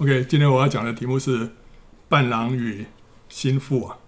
[0.00, 1.50] OK，今天我要讲的题目是
[2.08, 2.86] 伴郎与
[3.28, 3.98] 心腹啊。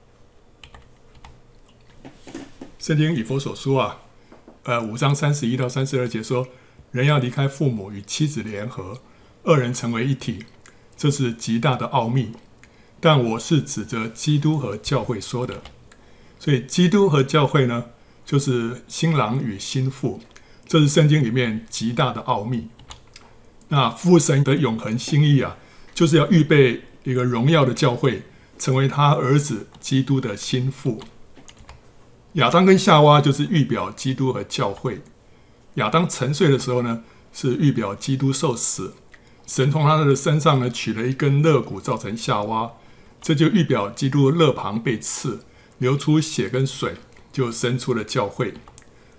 [2.78, 3.98] 圣经以佛所书啊，
[4.62, 6.46] 呃，五章三十一到三十二节说，
[6.92, 9.00] 人要离开父母与妻子联合，
[9.42, 10.44] 二人成为一体，
[10.96, 12.30] 这是极大的奥秘。
[13.00, 15.60] 但我是指着基督和教会说的，
[16.38, 17.86] 所以基督和教会呢，
[18.24, 20.20] 就是新郎与心腹，
[20.68, 22.68] 这是圣经里面极大的奥秘。
[23.66, 25.56] 那父神的永恒心意啊。
[26.00, 28.22] 就是要预备一个荣耀的教会，
[28.58, 30.98] 成为他儿子基督的心腹。
[32.32, 35.02] 亚当跟夏娃就是预表基督和教会。
[35.74, 37.02] 亚当沉睡的时候呢，
[37.34, 38.94] 是预表基督受死。
[39.46, 42.70] 神从他的身上呢取了一根肋骨，造成夏娃，
[43.20, 45.40] 这就预表基督肋旁被刺，
[45.76, 46.94] 流出血跟水，
[47.30, 48.54] 就生出了教会。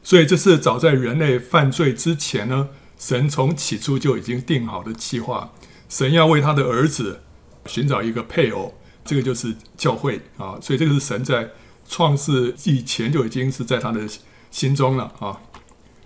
[0.02, 5.52] 所以这是早在人类犯罪之前呢，神从起初就已经定好的计划。
[5.92, 7.20] 神要为他的儿子
[7.66, 8.74] 寻找一个配偶，
[9.04, 11.50] 这个就是教会啊，所以这个是神在
[11.86, 14.08] 创世以前就已经是在他的
[14.50, 15.42] 心中了啊。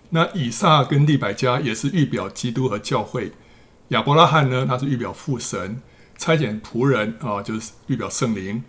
[0.10, 3.32] 那以撒跟利百加也是预表基督和教会，
[3.90, 5.80] 亚伯拉罕呢，他是预表父神
[6.18, 8.64] 差遣仆人啊，就是预表圣灵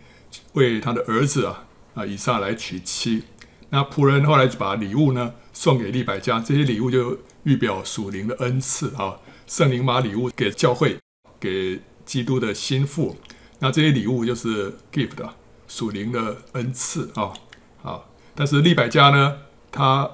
[0.53, 3.25] 为他的儿子啊啊以撒来娶妻。
[3.71, 10.99] 那仆人后来就把礼物呢送给利百加，这些礼物就预表属灵的恩赐啊，圣灵把礼物给教会。
[11.39, 13.17] 给基督的心腹，
[13.59, 15.35] 那这些礼物就是 gift 的
[15.67, 17.33] 属灵的恩赐啊，
[17.83, 19.39] 好，但是利百加呢，
[19.71, 20.11] 他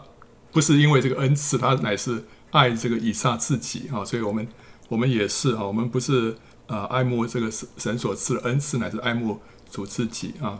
[0.50, 4.46] 不是因为这个恩赐，他乃是爱这个以撒自己啊，所以我们
[4.88, 10.58] 我们也是啊，我们不是啊爱慕这个神所赐的恩赐，乃是爱慕主自己啊，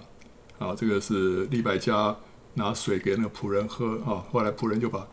[0.58, 2.14] 啊，这个是利百加
[2.54, 5.06] 拿水给那个仆人喝啊，后来仆人就把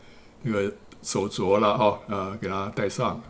[0.43, 3.21] 那个手镯了啊，呃，给他戴上。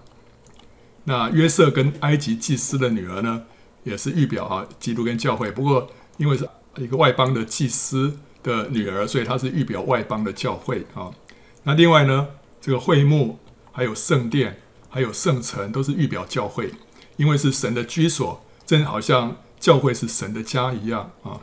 [1.10, 3.42] 那约瑟跟埃及祭司的女儿呢，
[3.84, 5.50] 也是预表啊，基督跟教会。
[5.50, 11.10] 不过因为是一个外邦的祭司的女儿，所以她是预表外邦的教会啊。
[11.64, 12.28] 那另外呢，
[12.62, 13.40] 这个会幕、
[13.72, 16.72] 还有圣殿、还有圣城，都是预表教会，
[17.18, 21.42] 因为是神的居所，正好像教会是神的家一样啊。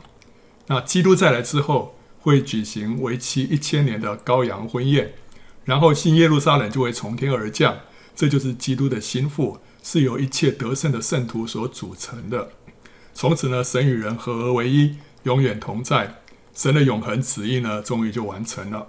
[0.67, 5.13] 那基督再来之后，会举行为期一千年的羔羊婚宴，
[5.65, 7.77] 然后新耶路撒冷就会从天而降。
[8.17, 12.49] 这就是基督的心腹，是由一切得胜的圣徒所组成的。
[13.13, 16.15] 从此呢，神与人合而为一，永远同在。
[16.51, 18.87] 神的永恒旨意呢，终于就完成了。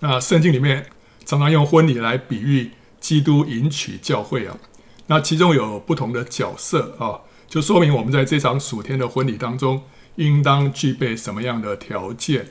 [0.00, 0.90] 那圣经里面
[1.24, 4.58] 常常用婚礼来比喻基督迎娶教会啊。
[5.06, 9.82] 那其中有不同的角色啊，就说明我们在这场属天的婚礼当中，
[10.16, 12.48] 应当具备什么样的条件。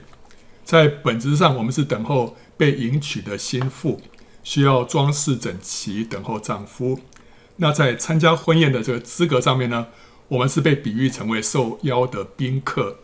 [0.63, 4.02] 在本质上，我们是等候被迎娶的心腹。
[4.44, 7.00] 需要装饰整齐，等候丈夫。
[7.56, 9.88] 那在参加婚宴的这个资格上面呢，
[10.28, 12.98] 我们是被比喻成为受邀的宾客。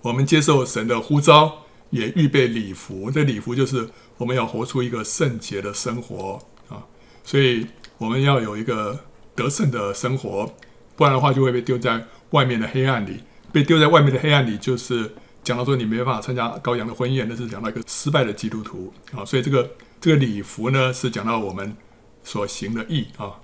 [0.00, 3.10] 我们接受神的呼召，也预备礼服。
[3.10, 6.82] 这礼服就是我们要活出一个圣洁的生活啊。
[7.22, 7.66] 所以
[7.98, 8.98] 我们要有一个
[9.34, 10.50] 得胜的生活，
[10.96, 13.20] 不然的话就会被丢在外面的黑暗里。
[13.52, 15.14] 被丢在外面的黑暗里，就是
[15.44, 19.22] 讲到说你没办法参加羔羊的婚宴，那是讲到一个失败的基督徒啊。
[19.24, 19.70] 所以这个。
[20.00, 21.76] 这个礼服呢，是讲到我们
[22.22, 23.40] 所行的义啊。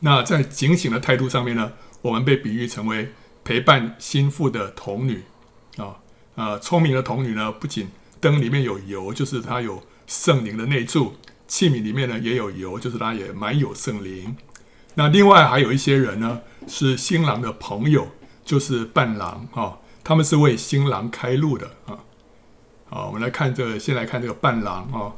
[0.00, 3.12] 那在警醒的态度上面呢，我们被比喻成为
[3.44, 5.22] 陪伴心腹的童女
[5.76, 5.98] 啊。
[6.34, 7.88] 呃，聪明的童女呢，不仅
[8.20, 11.12] 灯里面有油，就是它有圣灵的内住；
[11.46, 14.34] 器皿里面呢也有油，就是它也满有圣灵。
[14.94, 18.08] 那另外还有一些人呢，是新郎的朋友，
[18.44, 21.98] 就是伴郎啊，他们是为新郎开路的啊。
[22.88, 25.12] 好，我们来看这个，先来看这个伴郎啊。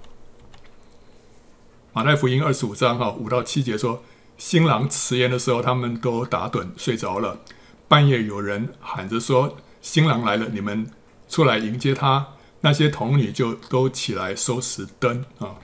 [1.97, 4.03] 马太福音二十五章哈五到七节说，
[4.37, 7.39] 新郎迟延的时候，他们都打盹睡着了。
[7.87, 10.91] 半夜有人喊着说：“新郎来了，你们
[11.29, 12.27] 出来迎接他。”
[12.63, 15.55] 那些童女就都起来收拾灯啊。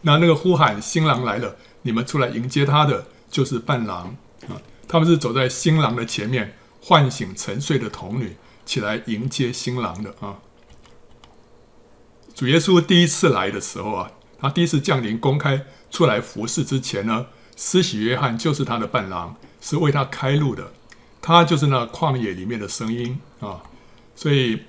[0.00, 4.16] 那那个呼喊“新郎来了，你们出来迎接他”的，就是伴郎
[4.48, 4.56] 啊。
[4.88, 8.34] 他们是走在新郎的前面，唤醒沉睡的童女，
[8.64, 10.38] 起来迎接新郎的啊。
[12.34, 14.10] 主耶稣第一次来的时候啊。
[14.46, 17.26] 他第一次降临、公开出来服侍之前呢，
[17.56, 20.72] 施洗约翰就是他的伴郎，是为他开路的。
[21.20, 23.60] 他就是那旷野里面的声音啊。
[24.14, 24.60] 所以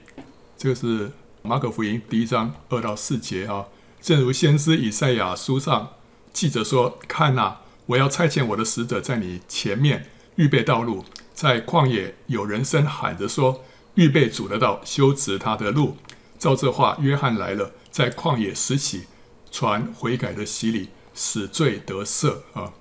[0.57, 1.11] 这个是
[1.43, 3.65] 马可福音第一章二到四节啊。
[4.01, 5.89] 正如先知以赛亚书上
[6.33, 10.07] 记者说：“看哪，我要差遣我的使者在你前面
[10.37, 13.63] 预备道路，在旷野有人声喊着说：
[13.93, 15.97] 预备主的道，修直他的路。”
[16.39, 19.03] 照这话，约翰来了，在旷野施洗。
[19.51, 22.71] 传悔改的洗礼，使罪得赦啊！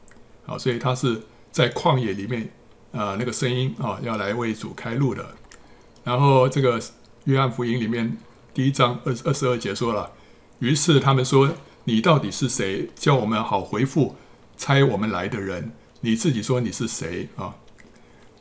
[0.47, 2.51] 啊，所以他是在旷野里面，
[2.93, 5.35] 呃，那个声音啊，要来为主开路的。
[6.05, 6.81] 然后这个
[7.25, 8.17] 约翰福音里面
[8.55, 10.13] 第一章二二十二节说了，
[10.61, 11.55] 于是他们说
[11.85, 12.89] ：“你到底是谁？
[12.95, 14.17] 叫我们好回复
[14.57, 15.73] 猜我们来的人。
[16.01, 17.57] 你自己说你是谁啊？”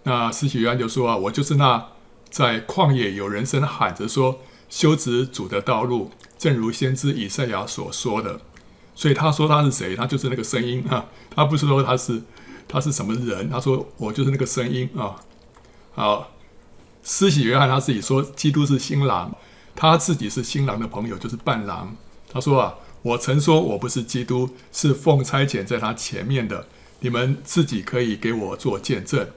[0.04, 1.88] 那施洗约翰就说：“啊，我就是那
[2.30, 8.42] 在旷野有人声喊着说，修直主的道路，正如先知以赛亚所说的。”
[8.98, 9.94] 所以他说他是谁？
[9.94, 11.06] 他就是那个声音啊！
[11.30, 12.22] 他不是说他是
[12.66, 13.50] 他是什么人？
[13.50, 15.20] 他说我就是那个声音啊！
[15.94, 16.32] 好，
[17.04, 19.36] 施洗约翰他自己说基督是新郎，
[19.76, 21.94] 他自己是新郎的朋友，就是伴郎。
[22.32, 26.66] 他说啊，我曾说我不是基督，是奉差遣在他前面的。
[27.02, 29.28] 你们自己可以给我做见证。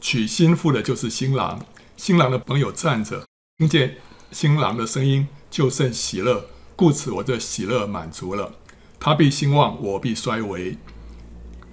[0.00, 3.24] 娶新妇的就是新郎，新郎的朋友站着，
[3.58, 3.96] 听见
[4.30, 6.44] 新郎的声音，就甚喜乐，
[6.76, 8.52] 故此我这喜乐满足了。
[9.00, 10.76] 他必兴旺，我必衰微。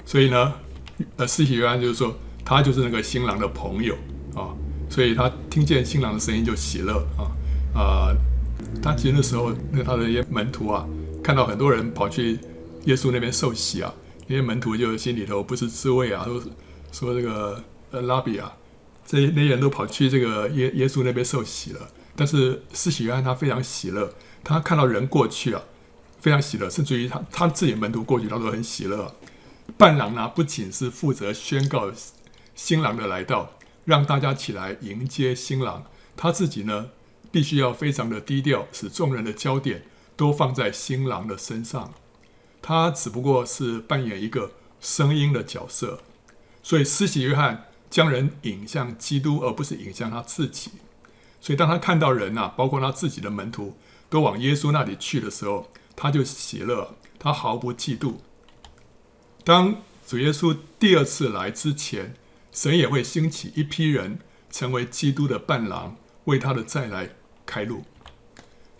[0.05, 0.53] 所以呢，
[1.17, 2.15] 呃，施洗约翰就是说，
[2.45, 3.95] 他就是那个新郎的朋友
[4.35, 4.55] 啊，
[4.89, 7.27] 所以他听见新郎的声音就喜乐啊
[7.75, 8.15] 啊、
[8.81, 10.87] 他其实那时候，那他的一些门徒啊，
[11.21, 12.39] 看到很多人跑去
[12.85, 13.93] 耶稣那边受洗啊，
[14.27, 16.41] 那些门徒就心里头不是滋味啊，说
[16.91, 17.61] 说这个
[17.91, 18.55] 呃拉比啊，
[19.05, 21.81] 这那些人都跑去这个耶耶稣那边受洗了。
[22.15, 24.13] 但是施洗约翰他非常喜乐，
[24.43, 25.61] 他看到人过去啊。
[26.17, 29.13] 非常喜乐，甚至于他他自己门徒过去，他都很喜乐。
[29.77, 31.91] 伴郎呢，不仅是负责宣告
[32.55, 33.51] 新郎的来到，
[33.83, 35.85] 让大家起来迎接新郎，
[36.17, 36.89] 他自己呢，
[37.31, 39.83] 必须要非常的低调，使众人的焦点
[40.15, 41.93] 都放在新郎的身上。
[42.59, 45.99] 他只不过是扮演一个声音的角色，
[46.63, 50.71] 所以施洗约翰将人引向基督，而不是引向他自己。
[51.45, 53.77] 所以当他看到人啊，包括他自己的门徒，
[54.09, 58.15] 都往耶稣那里去的时候，他就喜乐，他毫不嫉妒。
[59.43, 62.15] 当主耶稣第二次来之前，
[62.51, 64.17] 神也会兴起一批人
[64.49, 67.11] 成为基督的伴郎，为他的再来
[67.45, 67.83] 开路。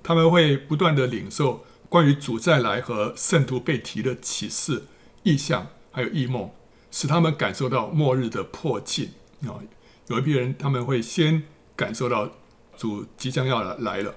[0.01, 4.85] 他们会不断地领受关于主再来和圣徒被提的启示、
[5.21, 6.49] 异象，还有异梦，
[6.89, 9.61] 使他们感受到末日的迫近啊！
[10.07, 11.43] 有一批人他们会先
[11.75, 12.31] 感受到
[12.77, 14.15] 主即将要来来了。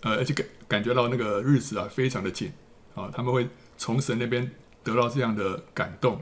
[0.00, 2.52] 呃，而且感感觉到那个日子啊，非常的近
[2.94, 3.48] 啊，他们会
[3.78, 4.52] 从神那边
[4.82, 6.20] 得到这样的感动。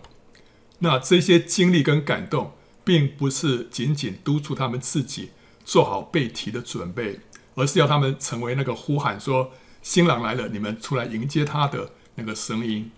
[0.79, 2.53] 那这些经历跟感动，
[2.85, 5.31] 并不是仅仅督促他们自己
[5.65, 7.21] 做好被提的准备，
[7.55, 9.51] 而是要他们成为那个呼喊说
[9.83, 12.91] “新郎来了，你们出来迎接他的”那个声音。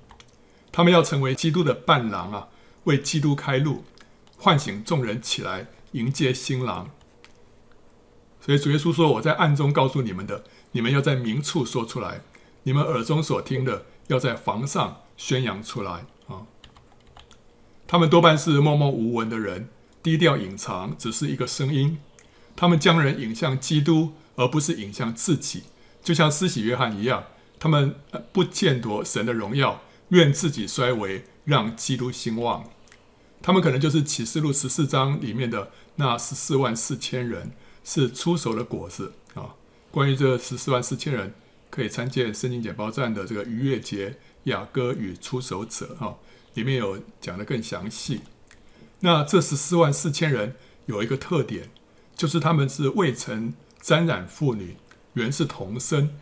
[0.70, 2.48] 他们要成为基督的伴郎啊，
[2.84, 3.84] 为基督开路，
[4.36, 6.90] 唤醒众人起来迎接新郎。
[8.44, 12.22] 所以主耶稣说：“我在暗中告诉你们的。”你们要在明处说出来，
[12.64, 16.42] 你们耳中所听的，要在房上宣扬出来啊！
[17.86, 19.68] 他们多半是默默无闻的人，
[20.02, 21.98] 低调隐藏，只是一个声音。
[22.56, 25.62] 他们将人引向基督，而不是引向自己，
[26.02, 27.24] 就像施洗约翰一样。
[27.60, 27.94] 他们
[28.32, 32.64] 不见夺神的荣耀，愿自己衰微，让基督兴旺。
[33.40, 37.52] 他们可能就是启示录十四章里面的那十四万四千人，
[37.84, 39.54] 是出手的果子啊。
[39.90, 41.32] 关于这十四万四千人，
[41.70, 46.16] 可以参见圣经简报站的这个逾越节雅歌与出手者哈，
[46.54, 48.22] 里面有讲得更详细。
[49.00, 50.56] 那这十四万四千人
[50.86, 51.70] 有一个特点，
[52.16, 54.76] 就是他们是未曾沾染妇女，
[55.12, 56.16] 原是童生。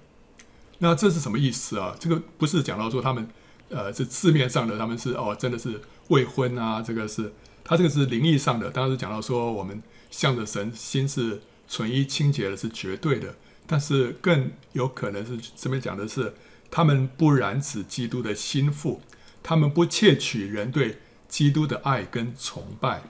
[0.79, 1.95] 那这是什么意思啊？
[2.01, 3.29] 这个不是讲到说他们，
[3.69, 7.33] 呃，是字面上的他们是哦，真的是未婚啊，这个是
[7.63, 11.41] 他这个是灵意上的，当时讲到说我们向着神心是
[11.73, 13.35] 纯一清洁的，是绝对的。
[13.67, 16.35] 但是更有可能是这边讲的是，
[16.71, 19.01] 他们不染指基督的心腹，
[19.43, 20.99] 他们不窃取人对
[21.29, 23.05] 基督的爱跟崇拜，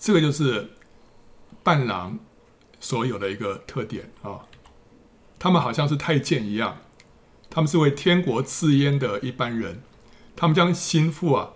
[0.00, 0.70] 这个就是
[1.62, 2.18] 伴郎
[2.80, 4.40] 所有的一个特点啊。
[5.38, 6.78] 他们好像是太监一样，
[7.48, 9.80] 他们是为天国自阉的一般人，
[10.34, 11.52] 他们将心腹啊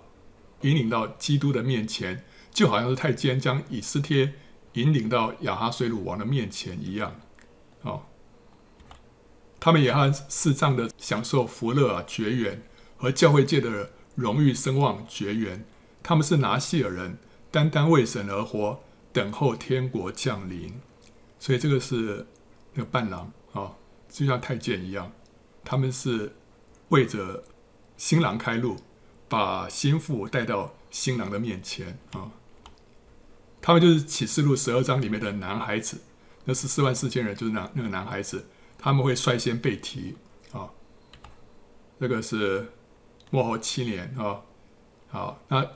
[0.60, 4.34] 引领到基督的面前，就好像是太监将以斯帖
[4.76, 7.14] 引领到亚哈水鲁王的面前一样，
[7.82, 8.02] 哦。
[9.58, 12.62] 他们也和世上的享受福乐啊绝缘，
[12.96, 15.64] 和教会界的荣誉声望绝缘。
[16.02, 17.18] 他们是拿细耳人，
[17.50, 18.78] 单单为神而活，
[19.12, 20.72] 等候天国降临。
[21.38, 22.26] 所以这个是
[22.74, 23.72] 那个伴郎啊，
[24.08, 25.10] 就像太监一样，
[25.64, 26.32] 他们是
[26.90, 27.42] 为着
[27.96, 28.76] 新郎开路，
[29.28, 32.30] 把新妇带到新郎的面前啊。
[33.66, 36.00] 他们就是启示录十二章里面的男孩子，
[36.44, 38.46] 那十四万四千人就是那那个男孩子。
[38.78, 40.14] 他们会率先被提
[40.52, 40.70] 啊，
[41.98, 42.64] 这个是
[43.30, 44.40] 末后七年啊。
[45.08, 45.66] 好，那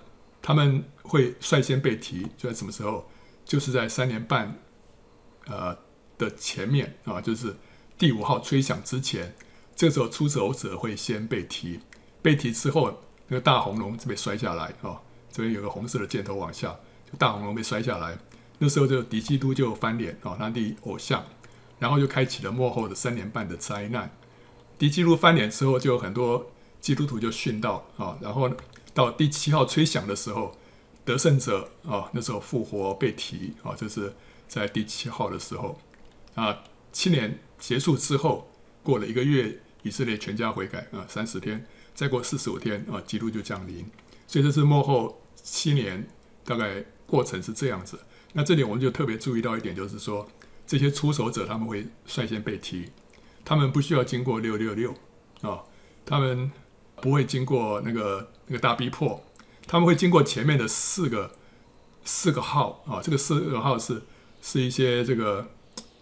[0.41, 3.11] 他们会率先被提，就在什么时候？
[3.45, 4.57] 就是在三年半，
[5.47, 5.77] 呃
[6.17, 7.57] 的前面啊，就是
[7.99, 9.35] 第五号吹响之前，
[9.75, 11.81] 这时候出走者会先被提，
[12.23, 16.79] 被提之后，那个大红龙就被摔下来啊，这边有个红色的箭头往下，
[17.19, 18.19] 大红龙被摔下来，
[18.59, 21.25] 那时候就敌基督就翻脸啊，他的偶像，
[21.79, 24.11] 然后就开启了幕后的三年半的灾难。
[24.79, 26.51] 敌基督翻脸之后，就有很多
[26.81, 28.51] 基督徒就殉道啊，然后
[28.95, 30.57] 到第七号吹响的时候。
[31.03, 34.15] 得胜者啊，那时候复活被提啊，这是
[34.47, 35.77] 在第七号的时候
[36.35, 36.63] 啊。
[36.93, 38.49] 七年结束之后，
[38.83, 43.85] 过了一个月，以色列全家悔改啊，三十天，再过四十五天啊，基督就降临。
[44.27, 46.07] 所以这是幕后七年，
[46.45, 47.99] 大概过程是这样子。
[48.33, 50.29] 那这里我们就特别注意到一点，就是说
[50.67, 52.91] 这些出手者他们会率先被提，
[53.45, 54.95] 他们不需要经过六六六
[55.43, 55.65] 啊，
[56.07, 56.51] 他们
[57.03, 59.23] 不会经过那个那个大逼迫。
[59.67, 61.33] 他们会经过前面的四个
[62.05, 64.03] 四个号啊，这个四个号是
[64.43, 65.49] 是一些这个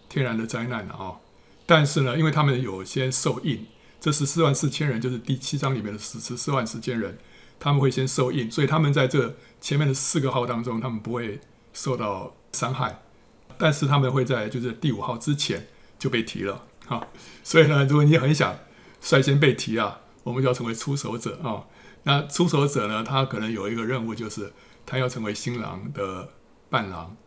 [0.07, 1.19] 天然的灾难啊。
[1.65, 3.67] 但是呢，因为他们有先受印，
[3.99, 7.19] 这十四万四千人就是第七章里面的十四万四千人，
[7.59, 11.41] 他们会先受印，所以他们在这前面的四个号当中，他们不会
[11.73, 13.01] 受到伤害。
[13.57, 17.05] 但是他们会在就是第五号之前就被提了啊。
[17.43, 18.57] 所以呢，如果你很想
[19.01, 21.65] 率先被提啊，我们就要成为出手者啊。
[22.03, 23.03] 那出手者呢？
[23.03, 24.53] 他可能有一个任务，就是
[24.85, 26.29] 他要成为新郎的
[26.69, 27.17] 伴郎，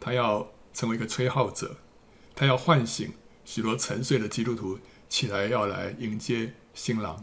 [0.00, 1.76] 他要成为一个吹号者，
[2.34, 3.12] 他要唤醒
[3.44, 4.78] 许多沉睡的基督徒
[5.10, 7.22] 起来，要来迎接新郎。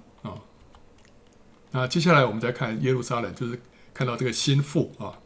[1.71, 3.61] 那接下来我们再看耶路撒冷，就是
[3.93, 5.19] 看到这个新妇啊。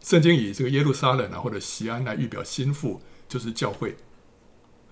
[0.00, 3.96] 圣经以这个耶路撒冷啊或者西安来预表心腹，就是教会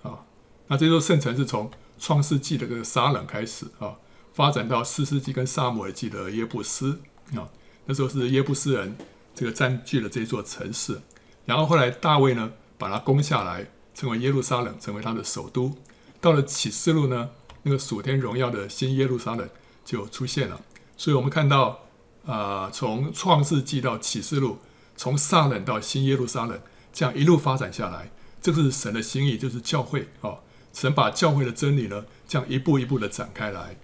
[0.03, 0.25] 啊。
[0.67, 3.97] 那这座圣城是从创世纪的这个撒冷开始啊。
[4.35, 7.01] 发展到四世纪跟撒母耳记的耶布斯
[7.35, 7.51] 啊，
[7.87, 8.97] 那时候是耶布斯人
[9.35, 11.01] 这个占据了这座城市，
[11.45, 13.67] 然后后来大卫呢把它攻下来，
[13.97, 15.75] 成为耶路撒冷，成为他的首都。
[16.21, 17.31] 到了启示录呢，
[17.65, 19.49] 那个属天荣耀的新耶路撒冷
[19.89, 20.61] 就出现了。
[20.99, 21.81] 所以我们看到
[22.27, 24.59] 啊、呃，从创世纪到启示录，
[24.95, 26.61] 从撒冷到新耶路撒冷，
[26.93, 28.11] 这样一路发展下来，
[28.43, 30.41] 这是神的心意，就是教会啊，
[30.75, 33.79] 神把教会的真理呢，这样一步一步的展开来。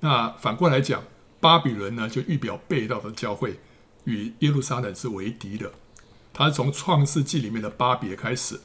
[0.00, 1.04] 那反过来讲，
[1.38, 3.60] 巴比伦呢，就预表背道的教会
[4.02, 5.70] 与耶路撒冷是为敌的。
[6.32, 8.60] 它是从创世纪里面的巴别开始，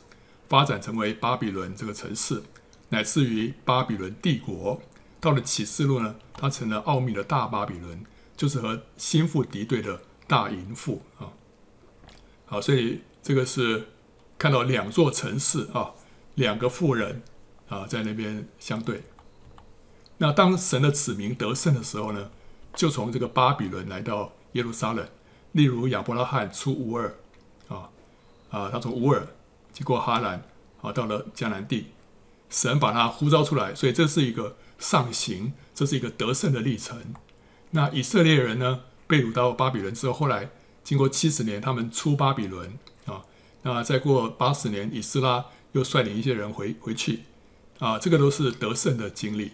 [0.50, 2.42] 发展成为巴比伦这个城市，
[2.90, 4.82] 乃至于巴比伦帝国。
[5.26, 8.06] 到了启示录呢，它成了奥秘的大巴比伦，
[8.38, 11.34] 就是和新妇敌对的大淫妇啊。
[12.46, 13.88] 好，所以这个是
[14.38, 15.94] 看到两座城市啊，
[16.36, 17.24] 两个妇人
[17.68, 19.02] 啊，在那边相对。
[20.20, 22.30] 那当神的子民得胜的时候呢，
[22.76, 25.08] 就从这个巴比伦来到耶路撒冷。
[25.54, 27.16] 例如亚伯拉罕出乌尔，
[27.68, 27.90] 啊
[28.52, 29.28] 啊，他从乌尔
[29.74, 30.44] 经过哈兰，
[30.82, 31.88] 啊，到了迦南地，
[32.52, 37.14] 神把他呼召出来，所以这是一个上行，这是一个得胜的历程。
[37.72, 40.50] 那以色列人呢，被掳到巴比伦之后，后来
[40.84, 43.24] 经过七十年，他们出巴比伦，啊，
[43.64, 47.24] 那再过八十年，以斯拉又率领一些人回回去，
[47.80, 49.52] 啊，这个都是得胜的经历。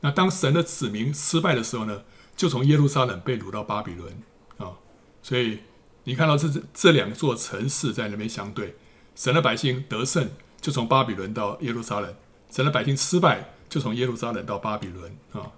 [0.00, 2.02] 那当神的子民失败的时候呢，
[2.36, 4.22] 就从耶路撒冷被掳到巴比伦
[4.56, 4.78] 啊，
[5.22, 5.58] 所以
[6.04, 8.76] 你看到这这两座城市在那边相对，
[9.14, 12.14] 神的百姓得胜就从巴比伦到耶路撒冷，
[12.50, 15.52] 神的百姓失败就从耶路撒冷到巴比伦啊。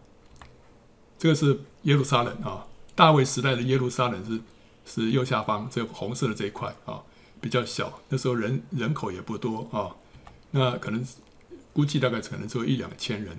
[1.19, 4.41] 这个是耶路撒冷啊，大卫时代的耶路撒冷是
[4.87, 7.03] 是右下方这红色的这一块啊，
[7.41, 9.95] 比较小，那时候人人口也不多啊，
[10.51, 11.07] 那可能
[11.73, 13.37] 估计大概可能只有一两千人。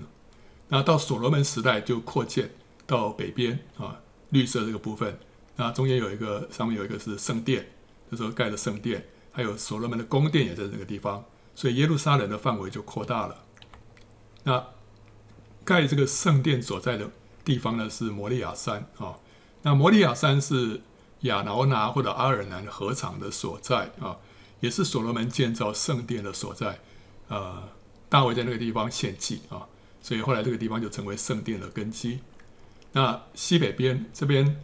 [0.68, 2.52] 那到所罗门时代就扩建
[2.86, 4.00] 到北边啊，
[4.30, 5.20] 绿色这个部分，
[5.56, 7.68] 那中间有一个，上面有一个是圣殿，
[8.10, 11.26] 那时候盖的圣殿，还有所罗门的宫殿也在这个地方，
[11.56, 13.36] 所以耶路撒冷的范围就扩大了。
[14.44, 14.68] 那
[15.64, 17.10] 盖这个圣殿所在的
[17.46, 19.16] 地方呢，是摩利亚山啊，
[19.62, 20.82] 那摩利亚山是
[21.22, 24.18] 亚劳拿或者阿尔南禾场的所在啊，
[24.60, 26.80] 也是所罗门建造圣殿的所在，
[27.28, 27.70] 呃，
[28.10, 29.68] 大卫在那个地方献祭啊。
[30.02, 32.20] 所以后来这个地方就成为圣殿的根基。
[32.94, 34.60] 那西北边这边，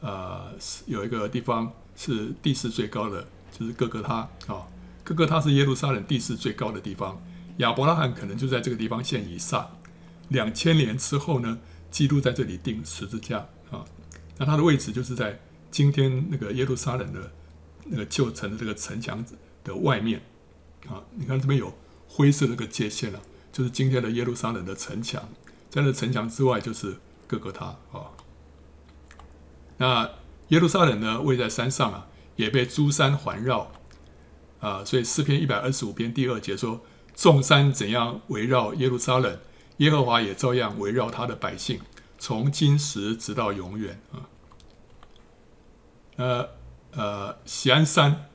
[0.00, 0.52] 呃，
[0.86, 4.66] 有一个地方是地势最高的，就是各各他啊。
[5.04, 7.22] 各各他是耶路撒冷地势最高的地方。
[7.58, 9.70] 亚伯拉罕可能就在这个地方献以撒。
[10.30, 11.58] 两千年之后呢，
[11.90, 13.84] 基督在这里钉十字架啊。
[14.38, 15.38] 那它的位置就是在
[15.70, 17.32] 今天那个耶路撒冷的
[17.84, 19.24] 那个旧城的这个城墙
[19.62, 20.22] 的外面
[20.88, 21.04] 啊。
[21.14, 21.72] 你看这边有
[22.08, 23.20] 灰色的这个界限了。
[23.50, 25.28] 就是今天的耶路撒冷的城墙，
[25.68, 26.96] 在那城墙之外就是
[27.26, 28.12] 各各他啊。
[29.78, 30.08] 那
[30.48, 33.72] 耶路撒冷呢，位在山上啊，也被诸山环绕
[34.60, 34.84] 啊。
[34.84, 36.82] 所以诗篇一百二十五篇第二节说
[37.18, 39.40] ：“众山怎样围绕耶路撒冷，
[39.78, 41.80] 耶和华也照样围绕他的百姓，
[42.16, 44.22] 从今时直到永远啊。”
[46.14, 46.48] 呃
[46.92, 48.28] 呃，喜安山，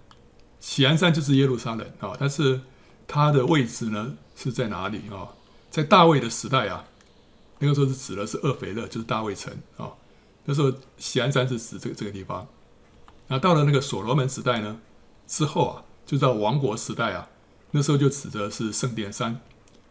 [0.59, 2.59] 喜安山就是耶路撒冷啊，但是
[3.07, 5.29] 它的位置呢是在哪里啊？
[5.71, 6.83] 在大卫的时代啊，
[7.59, 9.93] 那个时候是指的是厄斐勒，就是大卫城啊。
[10.43, 12.45] 那时候喜安山是指这个这个地方。
[13.27, 14.81] 那到了那个所罗门时代呢
[15.25, 17.29] 之后啊，就到王国时代啊，
[17.75, 19.41] 那时候就指的是圣殿山，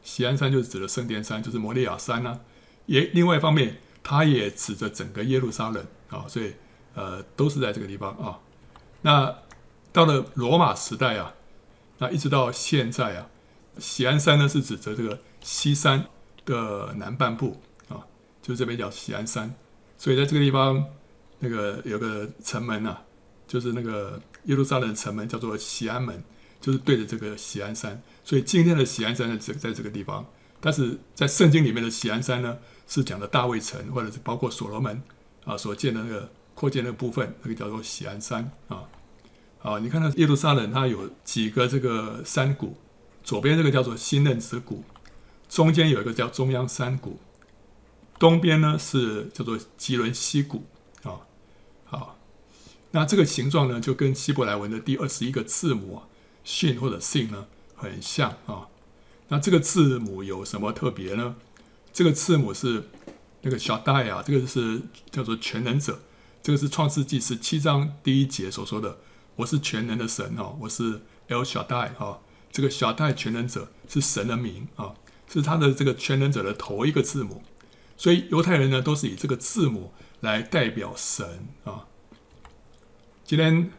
[0.02, 2.40] 锡安山就指的圣殿山，就是摩利亚山呢、
[2.86, 6.54] 也另外一方面，它也指着整个耶路撒冷啊，所以
[6.94, 8.38] 呃都是在这个地方啊。
[9.02, 9.36] 那
[9.92, 11.34] 到了罗马时代啊，
[11.98, 13.26] 那一直到现在啊，
[13.78, 16.06] 锡安山呢是指着这个西山
[16.44, 18.06] 的南半部啊，
[18.40, 19.52] 就这边叫锡安山。
[19.98, 20.84] 所以在这个地方，
[21.40, 23.02] 那个有个城门啊，
[23.46, 26.22] 就是那个耶路撒冷城门，叫做锡安门，
[26.62, 28.02] 就是对着这个喜安山。
[28.24, 30.24] 所以今天的喜安山在在这个地方，
[30.60, 32.56] 但是在圣经里面的喜安山呢，
[32.88, 35.02] 是讲的大卫城，或者是包括所罗门
[35.44, 38.84] 啊所建的那个扩建的部分，那个叫做喜安山啊。
[39.60, 42.76] 啊，你看到耶路撒冷它有几个这个山谷，
[43.22, 44.82] 左边这个叫做新嫩子谷，
[45.48, 47.20] 中间有一个叫中央山谷。
[48.18, 50.64] 东边呢是叫做吉伦西谷
[51.02, 51.26] 啊，
[51.84, 52.18] 好，
[52.92, 56.06] 那这个形状呢就跟希伯来文的第二十一个字母啊，
[56.44, 58.68] 信或者信呢很像啊。
[59.28, 61.36] 那这个字母有什么特别呢？
[61.92, 62.84] 这个字母是
[63.42, 66.00] 那个小戴啊，这个是叫做全能者，
[66.42, 68.98] 这个是创世纪十七章第一节所说的，
[69.36, 72.18] 我是全能的神哦，我是 L 小戴啊，
[72.50, 74.94] 这个小戴全能者是神的名啊，
[75.30, 77.42] 是他的这个全能者的头一个字母。
[77.96, 81.86] 所以犹太人呢，都是以这个字母来代表神啊。
[83.24, 83.70] 今天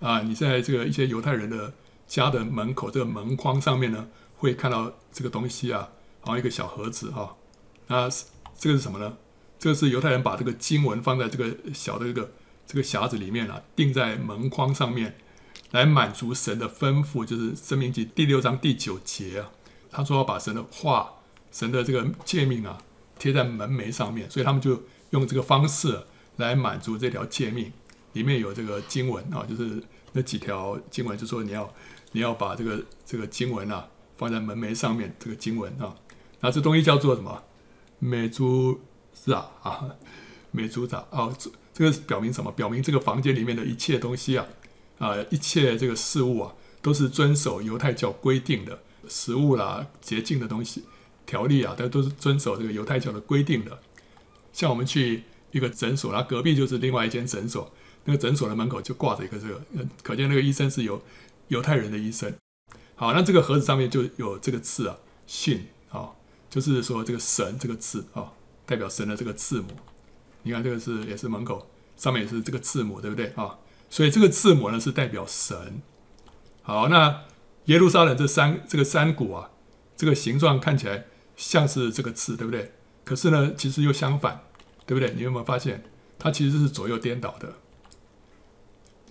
[0.00, 1.72] 啊，你在这个一些犹太人的
[2.14, 5.88] 家的门口这个门框上面呢，会看到这个东西啊，
[6.20, 7.36] 好像一个小盒子哈。
[7.86, 8.08] 那
[8.58, 9.16] 这个是什么呢？
[9.58, 12.32] 这个是犹太人把这个经文放在这个小的这个
[12.66, 15.16] 这个匣子里面啊，钉在门框上面，
[15.70, 19.50] 来满足神的吩咐，就是《申命记》第六章第九节啊。
[19.90, 21.14] 他说要把神的话、
[21.50, 22.78] 神的这个诫命啊。
[23.18, 25.96] 贴在门楣上面，所以他们就用这个方式
[26.38, 27.72] 来满足这条诫命。
[28.14, 31.72] 里面有这个经文啊，就是那几条经文，就说你要
[32.12, 35.14] 你要把这个这个经文啊放在门楣上面。
[35.18, 35.94] 这个经文啊，
[36.40, 37.42] 那这东西叫做什么？
[37.98, 38.80] 美珠
[39.14, 39.96] 是啊，
[40.50, 42.50] 美珠子啊，这这个表明什么？
[42.52, 44.46] 表明这个房间里面的一切东西啊
[44.98, 50.84] 啊，一切这个事物啊，都是遵守犹太教规定的食物啦，洁净的东西。
[51.24, 53.78] 条例啊，它都是遵守这个犹太教的规定的。
[54.52, 55.22] 像我们去
[55.52, 57.72] 一个诊所，然后隔壁就是另外一间诊所，
[58.04, 59.62] 那个诊所的门口就挂着一个这个，
[60.02, 61.00] 可见那个医生是有
[61.52, 62.34] 犹太人的医生。
[62.94, 66.10] 好，那这个盒子上面就有这个字啊，信啊，
[66.48, 68.32] 就是说这个神这个字啊，
[68.64, 69.68] 代表神的这个字母。
[70.42, 73.58] 你看这个是也是门口上面也是这个字母，对不对啊？
[73.90, 75.82] 所以这个字母呢是代表神。
[76.62, 77.24] 好，那
[77.66, 79.50] 耶路撒冷这山这个山谷啊，
[79.96, 81.04] 这个形状看起来。
[81.34, 82.72] 像是这个字，对不对？
[83.04, 84.42] 可是呢，其实又相反，
[84.84, 85.14] 对不对？
[85.14, 85.82] 你有没有发现，
[86.18, 87.54] 它其实是左右颠倒的？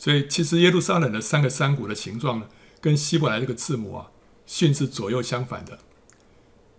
[0.02, 2.48] 所以，其实耶路撒冷的三个山谷的形状呢，
[2.80, 4.10] 跟希伯来这个字母啊，
[4.48, 5.78] 讯是左右相反的。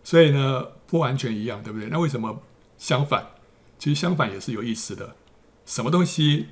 [0.02, 1.88] 所以呢，不完全一样，对不对？
[1.88, 2.42] 那为什么
[2.76, 3.24] 相反？
[3.78, 5.14] 其实相反也是有意思的。
[5.64, 6.48] 什么东西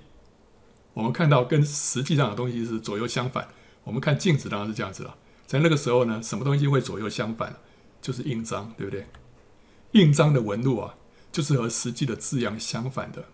[0.95, 3.49] 我们看到跟实际上的东西是左右相反？
[3.83, 5.17] 我们看镜子当然是这样子了。
[5.49, 7.57] 在那个时候呢，什么东西会左右相反？
[8.01, 9.09] 就是印章，对不对？
[9.91, 10.95] 印章的纹路啊，
[11.33, 13.25] 就是和实际的字样相反的。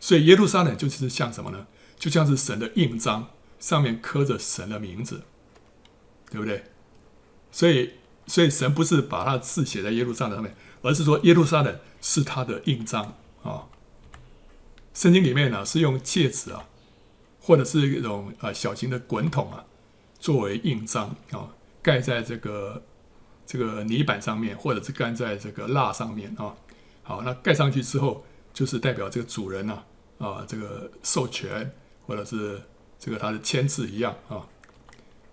[0.00, 1.68] 所以耶路撒冷就是像什么呢？
[2.02, 5.22] 就像是神的印章，上面刻着神的名字，
[6.32, 6.64] 对不对？
[7.52, 7.92] 所以，
[8.26, 13.68] 所以神不是把他字写在耶路撒冷上面，而是说耶路撒冷是他的印章啊、
[14.92, 16.66] 圣经里面呢，是用戒指啊，
[17.40, 19.64] 或者是一种呃小型的滚筒啊，
[20.18, 22.82] 作为印章啊、盖在这个。
[23.44, 26.54] 这个泥板上面，或者是盖在这个蜡上面啊。
[27.02, 29.82] 好，那盖上去之后，就是代表这个主人呐
[30.18, 31.70] 啊，啊，这个授权，
[32.06, 32.62] 或者是
[32.98, 34.46] 这个他的签字一样啊。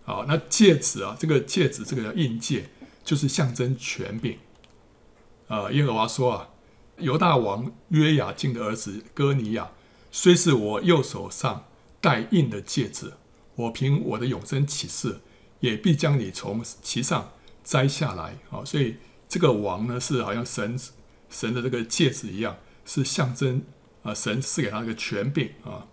[0.03, 2.69] 好，那戒指啊，这个戒指这个叫印戒，
[3.03, 4.37] 就是象征权柄。
[5.47, 6.49] 啊，耶和华说啊，
[6.97, 9.71] 犹大王约雅敬的儿子哥尼雅，
[10.11, 11.65] 虽是我右手上
[12.01, 13.13] 戴印的戒指，
[13.55, 15.19] 我凭我的永生起誓，
[15.59, 17.31] 也必将你从其上。
[17.61, 18.95] 摘下来啊，所以
[19.27, 20.79] 这个王呢，是好像神
[21.29, 23.61] 神的这个戒指一样，是象征
[24.01, 25.85] 啊，神赐给他一个权柄啊。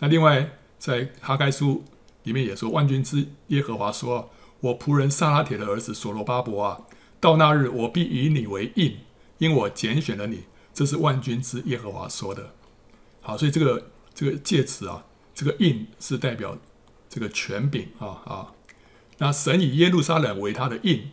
[0.00, 1.84] 那另外在哈该书
[2.24, 6.80] 里面也说，万军之耶和华说：“我仆人撒拉铁的儿子所罗巴伯啊，
[7.20, 8.98] 到那日我必以你为印，
[9.38, 12.54] 因我拣选了你。”这是万军之耶和华说的。
[13.20, 16.56] 好，所以这个这个介词啊，这个印是代表
[17.08, 18.52] 这个权柄啊啊。
[19.18, 21.10] 那神以耶路撒冷为他的印，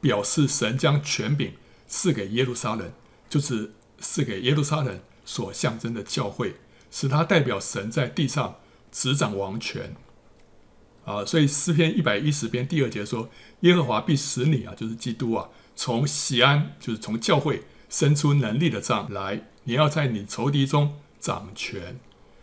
[0.00, 1.54] 表示神将权柄
[1.88, 2.92] 赐给耶路撒冷，
[3.28, 6.54] 就是赐给耶路撒冷所象征的教会，
[6.90, 8.56] 使他代表神在地上
[8.90, 9.94] 执掌王权。
[11.04, 21.98] 啊，所以诗篇一百一十篇第二节说：“耶和华必使你啊，就是基督啊，从锡安，就是从教会伸出能力的杖来，你要在你仇敌中掌权。”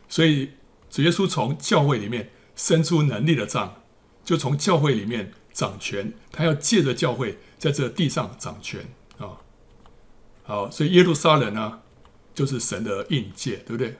[0.09, 0.51] 所以
[0.89, 3.81] 主耶稣从教会里面伸出能力的杖。
[4.25, 8.85] 就从教会里面掌权，他要借着教会在这地上掌权
[9.17, 9.39] 啊。
[10.43, 11.79] 好，所以耶路撒冷呢，
[12.35, 13.95] 就是神的印记，对不对？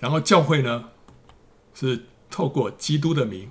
[0.00, 0.90] 然后教会呢，
[1.74, 3.50] 是透过基督的名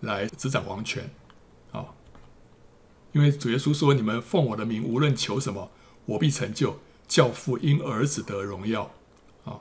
[0.00, 1.10] 来执掌王权
[1.72, 1.84] 啊。
[3.12, 5.70] 因为主耶稣说：“你们奉我的名，无论求什么，
[6.06, 8.92] 我必成就，教父因儿子得荣耀。”
[9.44, 9.60] 啊，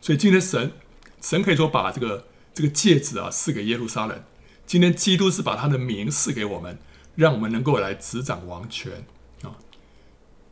[0.00, 0.72] 所以今天神
[1.20, 4.24] 神可以说把这个这个戒指啊赐给耶路撒冷。
[4.64, 6.78] 今天基督是把他的名赐给我们，
[7.14, 9.04] 让我们能够来执掌王权
[9.42, 9.58] 啊！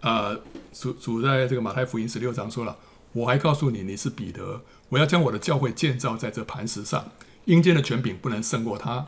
[0.00, 2.76] 呃，主主在这个马太福音十六章说了
[3.14, 7.10] ：“我还告诉你，你是彼得，我要将我的教会建造在这磐石上，
[7.46, 9.06] 阴间的权柄不能胜过他。”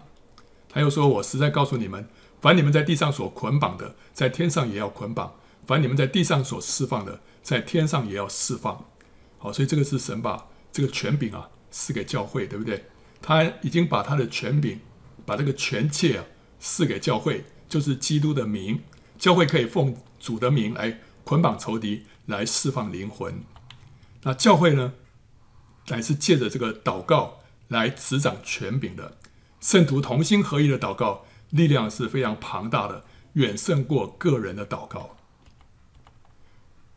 [0.71, 2.09] 他又说：“我实在告诉你们，
[2.40, 5.33] 凡你们在地上所捆绑的，在天上也要捆绑；
[5.66, 8.87] 凡你们在地上所释放的，在天上也要释放。”
[9.38, 12.87] 好，所以这个是神把这个权柄啊赐给教会，对不对？
[13.21, 14.81] 他已经把他的权柄。
[15.25, 16.25] 把这个权切啊
[16.61, 18.81] 赐给教会，就是基督的名，
[19.19, 23.42] 教会可以奉主的名来捆绑仇敌，来释放灵魂。
[24.27, 24.93] 那教会呢，
[25.87, 29.19] 乃是借着这个祷告来执掌权柄的。
[29.61, 35.17] 圣徒同心合一的祷告，力量是非常庞大的，远胜过个人的祷告。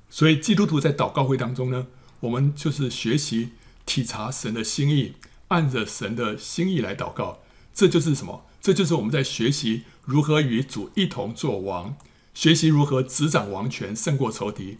[0.10, 1.86] 所以基督徒在祷告会当中呢，
[2.22, 3.52] 我们就是学习
[3.86, 5.14] 体察神的心意，
[5.50, 7.42] 按着神的心意来祷告。
[7.72, 8.44] 这就是什么？
[8.60, 11.96] 这就是我们在学习如何与主一同作王，
[12.34, 14.80] 学习如何执掌王权，胜过仇敌，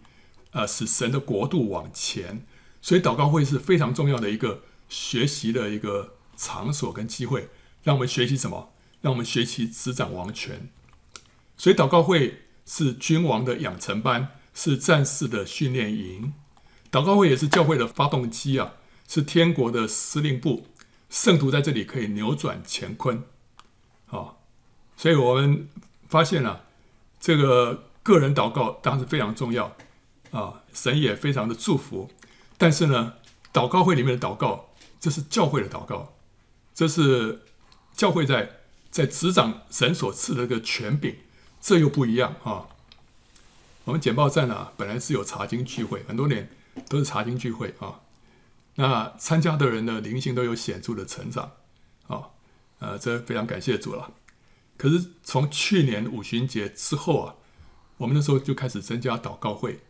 [0.52, 2.46] 呃，使神的国度往前。
[2.82, 7.48] 所以祷告会是非常重要的一个学习的一个场所跟机会，
[7.82, 8.72] 让我们学习什么？
[9.00, 10.70] 让我们学习执掌王权。
[11.56, 16.32] 所以祷告会是君王的养成班，是战士的训练营。
[16.90, 18.72] 祷告会也是教会的发动机啊，
[19.06, 20.66] 是天国的司令部。
[21.08, 23.24] 圣徒在这里可以扭转乾坤，
[24.06, 24.36] 啊，
[24.96, 25.68] 所以我们
[26.08, 26.60] 发现了、啊、
[27.18, 29.76] 这个个人祷告当然是非常重要
[30.30, 32.10] 啊，神也非常的祝福。
[32.58, 33.14] 但是呢，
[33.52, 36.14] 祷告会里面的祷告，这是教会的祷告，
[36.74, 37.42] 这是
[37.94, 41.16] 教会在在执掌神所赐的一个权柄，
[41.60, 42.66] 这又不一样啊。
[43.84, 46.50] 我们简报站啊，本来是有查经聚会，很多年
[46.88, 48.00] 都是查经聚会啊。
[48.76, 51.52] 那参加的人的灵性都有显著的成长，
[52.06, 52.28] 啊，
[52.78, 54.12] 呃，这非常感谢主了。
[54.76, 57.34] 可是从去年五旬节之后啊，
[57.96, 59.80] 我们那时候就开始增加祷告会，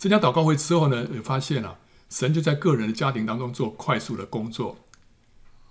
[0.00, 4.78] 增加祷告会之后呢，也发现啊，神就在个人的家庭当中做快速的工作，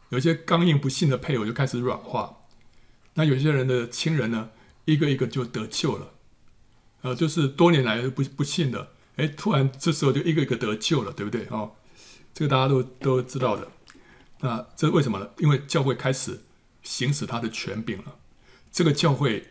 [0.09, 2.37] 有些刚硬不信的配偶就开始软化，
[3.15, 4.51] 那有些人的亲人呢，
[4.85, 6.11] 一个一个就得救了，
[7.01, 11.47] 呃，就是多年来不不信的，哎，突然这时候就一个一个得救了，对不对？
[11.49, 11.71] 哦
[12.31, 13.71] 这个大家都都知道的，
[14.41, 15.27] 那这是为什么呢？
[15.39, 16.43] 因为教会开始
[16.83, 18.15] 行使他的权柄了。
[18.71, 19.47] 这个教会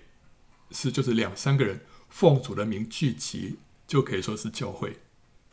[0.71, 3.57] 是就是两三个人奉主的名聚集，
[3.89, 4.99] 就可以说是教会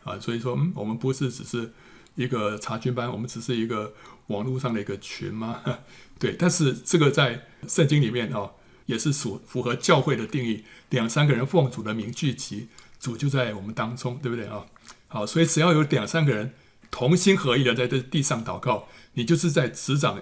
[0.03, 0.19] 啊。
[0.19, 1.73] 所以说，嗯，我们不是只是
[2.13, 3.95] 一个查经班，我们只是一个
[4.27, 5.63] 网络上的一个群吗？
[6.19, 8.51] 对，但是这个在圣经里面啊，
[8.85, 10.63] 也是属符合教会的定义。
[10.91, 12.67] 两三个人奉主的名聚集，
[12.99, 14.67] 主就在我们当中，对不对啊？
[15.07, 16.53] 好，所以只要有两三个人。
[16.91, 20.21] 同心合意的在这地上祷告，你就是在执掌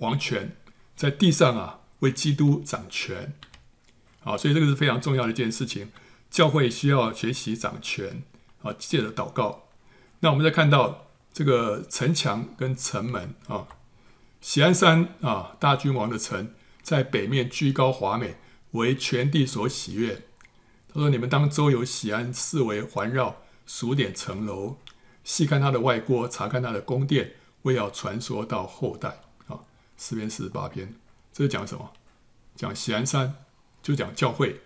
[0.00, 0.54] 王权，
[0.94, 3.32] 在地上啊为基督掌权，
[4.18, 5.88] 好，所以这个是非常重要的一件事情。
[6.30, 8.22] 教会需要学习掌权，
[8.62, 9.64] 啊，借着祷告。
[10.20, 13.66] 那我们再看到这个城墙跟城门啊，
[14.40, 18.36] 喜安山啊，大君王的城，在北面居高华美，
[18.72, 20.22] 为全地所喜悦。
[20.92, 24.76] 他说：“你们当周游喜安，四围环绕，数点城楼。”
[25.22, 29.20] 细看他的外郭，查看他的宫殿，为要传说到后代。
[29.46, 29.60] 啊，
[29.96, 30.94] 四篇四十八篇，
[31.32, 31.92] 这是讲什么？
[32.56, 33.36] 讲喜安山，
[33.82, 34.60] 就讲教会。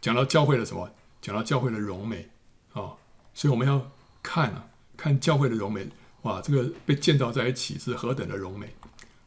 [0.00, 0.90] 讲到教会的什么？
[1.20, 2.28] 讲到教会的荣美。
[2.72, 2.94] 啊，
[3.34, 3.90] 所以我们要
[4.22, 4.64] 看啊，
[4.96, 5.88] 看教会的荣美，
[6.22, 8.72] 哇，这个被建造在一起是何等的荣美。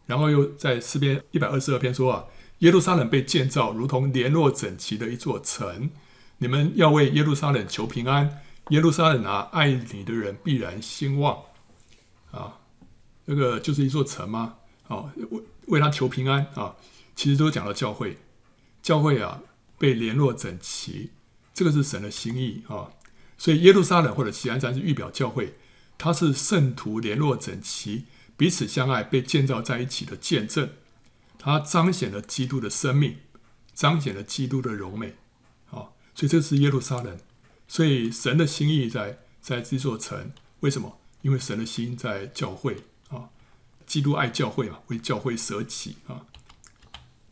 [0.06, 2.26] 然后又在诗篇一百二十二篇说啊，
[2.60, 5.90] 耶路撒冷被建造如同联络整齐的一座城，
[6.38, 11.42] 你们要为耶路撒冷求平安，耶路撒冷啊，爱你的人必然兴旺
[12.32, 12.60] 啊，
[13.26, 14.56] 这个就是一座城吗？
[14.88, 16.76] 啊，为为他求平安啊，
[17.16, 18.18] 其实都讲到教会，
[18.82, 19.42] 教会啊
[19.78, 21.12] 被联络整齐，
[21.54, 22.90] 这个是神的心意啊，
[23.38, 25.56] 所以耶路撒冷或者锡安山是预表教会，
[25.98, 28.06] 它是圣徒联络整齐。
[28.36, 30.72] 彼此相爱，被建造在一起的见证，
[31.38, 33.18] 它彰显了基督的生命，
[33.76, 35.16] 彰显了基督的柔美，
[35.70, 37.20] 啊，所以这是耶路撒冷。
[37.68, 41.00] 所以神的心意在在这座城，为什么？
[41.22, 42.78] 因为神的心在教会
[43.10, 43.30] 啊，
[43.86, 46.26] 基督爱教会啊，为教会舍己啊。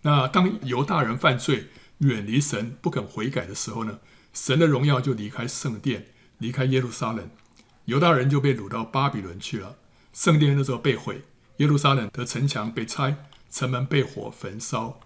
[0.03, 1.67] 那当犹大人犯罪，
[2.01, 3.99] 远离神，不肯悔改的时候呢，
[4.33, 7.29] 神的荣耀就离开圣殿，离开耶路撒冷，
[7.85, 9.77] 犹大人就被掳到巴比伦去了。
[10.13, 11.23] 圣殿那时候被毁，
[11.57, 14.99] 耶路撒冷的城墙被拆，城门被火焚烧。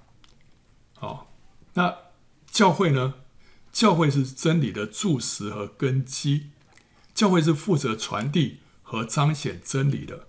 [0.94, 1.34] 好，
[1.74, 1.96] 那
[2.50, 3.16] 教会呢？
[3.72, 6.52] 教会是真理的柱石和根基，
[7.14, 10.28] 教会是负责传递和彰显真理的。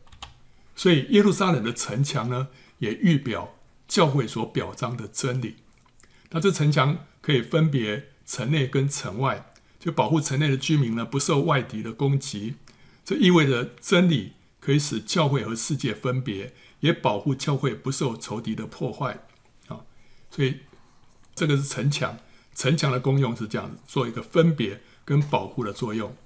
[0.74, 2.48] 所以耶路撒冷的城墙呢，
[2.78, 3.54] 也预表
[3.86, 5.58] 教会所表彰的真理。
[6.36, 12.56] 那这城墙可以分别城内跟城外，就保护城内的居民呢，不受外敌的攻击。
[13.06, 14.34] 这意味着真理。
[14.58, 19.24] 可以使教会和世界分别，也保护教会不受仇敌的破坏
[19.68, 19.78] 啊！
[20.28, 20.56] 所以
[21.36, 22.18] 这个是城墙，
[22.52, 26.16] 城墙的功用是这样，做一个分别跟保护的作用。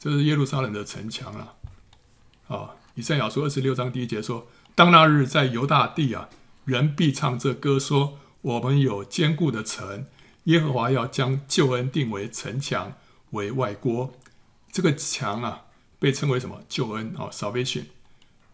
[0.00, 1.54] 这是耶路撒冷的城墙了
[2.48, 2.74] 啊！
[2.96, 6.28] 以赛亚书二十六章第一节说：“当那日在犹大地啊，
[6.64, 10.06] 人必唱这歌说：我们有坚固的城，
[10.44, 12.96] 耶和华要将救恩定为城墙，
[13.30, 14.14] 为外郭。
[14.70, 15.62] 这个墙啊。”
[15.98, 17.84] 被称为什么救恩啊？Salvation。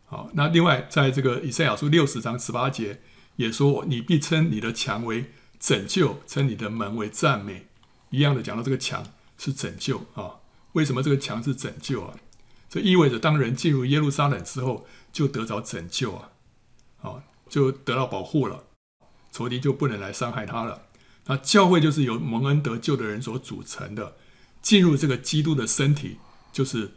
[0.07, 3.02] 好，那另外在这个以赛亚书六十章十八节
[3.35, 7.66] 也说：“你必称你的墙为拯救，称你的门为赞美。”
[8.11, 9.05] 一样的讲到这个墙
[9.37, 10.37] 是拯救啊。
[10.74, 12.14] 为什么这个墙是拯救啊？
[12.68, 16.31] 这意味着当人进入耶路撒冷之后，就得着拯救啊，
[17.02, 18.64] 啊，就得到保护了，
[19.33, 20.83] 仇敌就不能来伤害他了。
[21.27, 24.14] 那教会就是由蒙恩得救的人所组成的，
[24.61, 26.18] 进入这个基督的身体
[26.53, 26.92] 就是。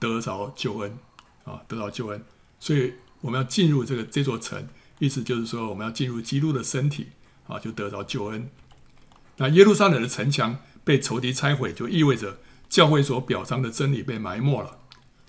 [0.00, 0.96] 得着救恩
[1.44, 2.24] 啊，得着救恩，
[2.58, 4.66] 所以我们要进入这个这座城，
[4.98, 7.08] 意思就是说我们要进入基督的身体
[7.46, 8.48] 啊，就得着救恩。
[9.36, 12.38] 那耶路撒冷的城墙被仇敌拆毁，就意味着
[12.70, 14.78] 教会所表彰的真理被埋没了，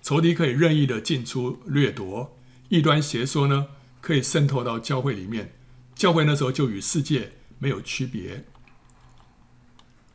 [0.02, 2.38] 仇敌可以任意的进出掠夺，
[2.70, 3.68] 异端邪说呢
[4.00, 5.54] 可以渗透到教会里面，
[6.02, 8.44] 教会那时候就与世界没有区别。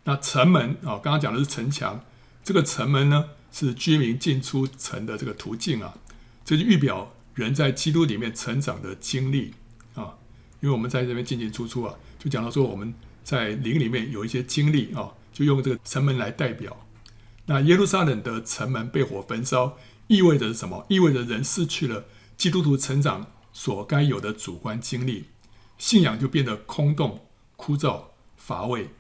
[0.03, 2.05] 那城门啊，刚刚讲的是城墙，
[2.42, 3.27] 这个城门呢？
[3.53, 5.94] 是居民进出城的这个途径啊，
[6.44, 9.55] 这就预表人在基督里面成长的经历
[9.94, 10.18] 啊。
[10.61, 16.85] 因为我们在这边进进出出啊，就讲到说我们在灵里面有一些经历啊，就用这个城门来代表。
[17.46, 20.85] 那耶路撒冷的城门被火焚烧，意味着什么？
[20.88, 25.27] 意味着人失去了基督徒成长所该有的主观经历，
[25.78, 28.04] 信仰就变得空洞、枯燥、
[28.36, 28.90] 乏味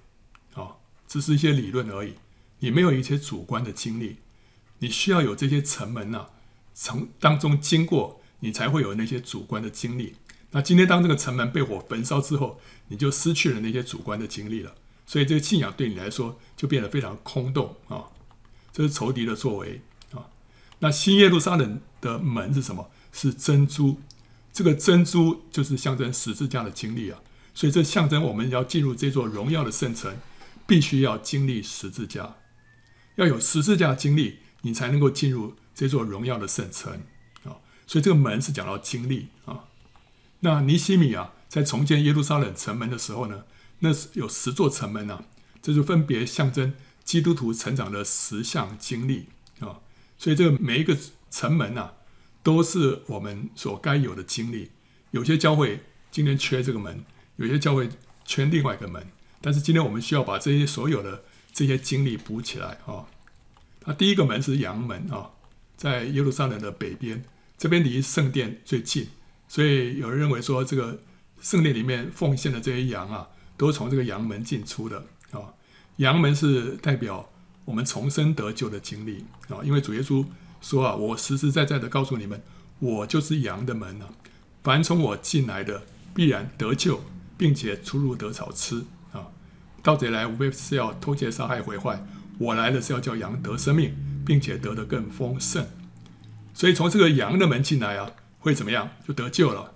[0.54, 2.14] 啊，只是一些理论而已，
[2.58, 4.18] 你没有一些主观的经历。
[4.78, 6.30] 你需要有这些城门呐、啊，
[6.74, 10.16] 从当中经过，你才会有那些主观的经历。
[10.50, 14.74] 那今天当这个城门被火焚烧之后，你就失去了那些主观的经历了。
[15.06, 18.04] 所以这个信仰对你来说就变得非常空洞啊！
[18.72, 19.80] 这是仇敌的作为
[20.12, 20.28] 啊。
[20.80, 22.90] 那新耶路撒冷的门是什么？
[23.12, 24.00] 是珍珠。
[24.56, 27.20] 这个珍珠就是象征十字架的经历啊。
[27.54, 30.16] 所以这象征我们要进入这座荣耀的圣城，
[30.66, 32.36] 必须要经历十字架，
[33.16, 34.38] 要有十字架经历。
[34.62, 36.92] 你才能够进入这座荣耀的圣城
[37.44, 37.62] 啊！
[37.86, 39.66] 所以这个门是讲到经历啊。
[40.40, 43.44] 那尼西米啊，在重建耶路撒冷城门的时候呢，
[43.78, 45.22] 那是有十座城门啊，
[45.62, 49.26] 这就分别象征基督徒成长的十项经历
[49.60, 49.78] 啊。
[50.18, 50.98] 所以这个每一个
[51.30, 51.92] 城门啊，
[52.46, 54.70] 都是我们所该有的经历。
[55.10, 55.80] 有些教会
[56.12, 57.04] 今天缺这个门，
[57.34, 57.88] 有些教会
[58.24, 59.04] 缺另外一个门，
[59.40, 63.04] 但是今天我们需要把这些所有的这些经历补起来啊。
[63.84, 65.30] 那第一个门是羊门啊，
[65.76, 67.24] 在耶路撒冷的北边，
[67.58, 69.08] 这边离圣殿最近，
[69.48, 71.02] 所以有人认为说，这个
[71.40, 75.52] 圣殿里面奉献的这些羊啊，都从这个羊门进出的啊。
[75.96, 77.28] 羊门是代表
[77.64, 80.24] 我们重生得救的经历啊，因为主耶稣
[80.60, 82.42] 说啊，我实实在在的告诉你们，
[82.78, 84.08] 我就是羊的门啊，
[84.62, 85.82] 凡从我进来的
[86.14, 87.02] 必然得救，
[87.36, 89.28] 并且出入得草吃啊。
[89.82, 92.04] 盗贼来无非是要偷窃、杀害、毁坏。
[92.38, 93.94] 我来的是要叫羊得生命，
[94.26, 95.66] 并且得的更丰盛。
[96.52, 98.90] 所以从这个羊的门进来啊，会怎么样？
[99.06, 99.72] 就得救了。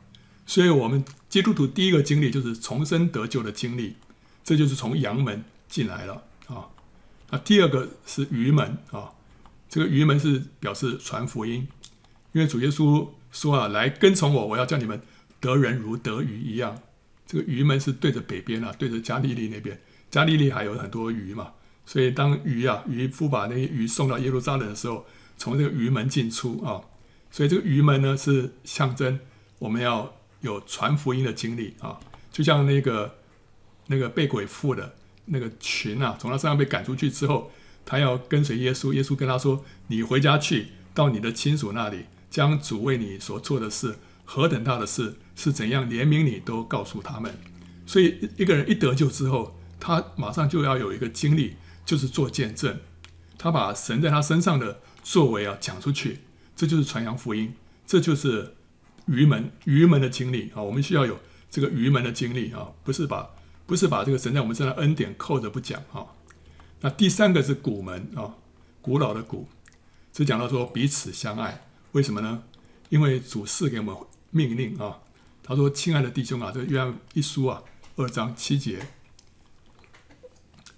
[0.46, 3.96] 所以我们基督徒第一个经历就是重生得救的经历，
[4.42, 6.66] 这就是从羊门进来了啊。
[7.30, 9.12] 那第二个是鱼门啊，
[9.70, 11.66] 这个鱼门是表示传福音，
[12.32, 15.00] 因为主耶稣说啊，来跟从我，我要叫你们
[15.38, 16.76] 得人如得鱼一样。
[17.24, 19.80] 这个鱼门是对着北边啊，对着加利利那边，
[20.10, 21.52] 加利利还有很多鱼嘛，
[21.86, 25.06] 所以当鱼啊渔夫把那些鱼送到耶路撒冷的时候，
[25.38, 26.82] 从这个鱼门进出啊，
[27.30, 29.20] 所以这个鱼门呢是象征
[29.60, 32.00] 我们要有传福音的经历啊，
[32.32, 33.14] 就像那个
[33.86, 37.52] 那个被鬼附的那个群啊，从他身上被赶出去之后，
[37.90, 47.36] 他要跟随耶稣，耶稣跟他说：“你回家去，到你的亲属那里，将主为你所做的事。”何等大的事是怎样怜悯你，都告诉他们。
[47.84, 52.78] 所以一个人一得救之后，他马上就要有一个经历，就是做见证。
[53.36, 56.18] 他把神在他身上的作为啊讲出去，
[56.54, 58.54] 这就是传扬福音，这就是
[59.06, 60.62] 愚门愚门的经历啊。
[60.62, 61.18] 我们需要有
[61.50, 63.30] 这个愚门的经历啊，不是把
[63.66, 66.06] 不是把这个神在我们身上恩典扣着不讲啊。
[66.80, 68.34] 那第三个是古门啊，
[68.80, 69.48] 古老的古，
[70.16, 72.42] 是讲到说彼此相爱，为什么呢？
[72.88, 73.96] 因为主赐给我们。
[74.32, 75.00] 命令啊，
[75.42, 77.64] 他说：“亲爱的弟兄啊，这约翰一书啊，
[77.96, 78.78] 二章七节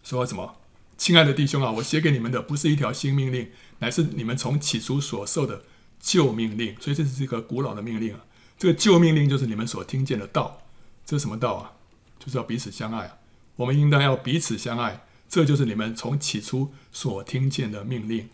[0.03, 0.57] 说什么？
[0.97, 5.65] 亲爱的弟兄啊，我写给你们的不是一条新命令，乃是你们从起初所受的
[6.01, 6.75] 旧命令。
[6.81, 8.25] 所以这是一个古老的命令啊。
[8.57, 10.62] 这个旧命令就是你们所听见的道。
[11.05, 11.73] 这是什么道啊？
[12.19, 13.19] 就是要彼此相爱啊。
[13.57, 18.29] 我们应当要彼此相爱，这就是你们从起初所听见的命令。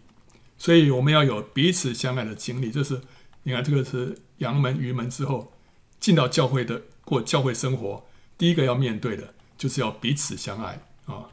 [0.59, 2.73] 所以我们要有彼此相爱的经历。
[2.73, 3.01] 这是
[3.45, 5.53] 你看，这个是。”羊门、鱼门之后，
[5.99, 8.05] 进到教会的过教会生活，
[8.39, 11.31] 第一个要面对的就是要彼此相爱啊。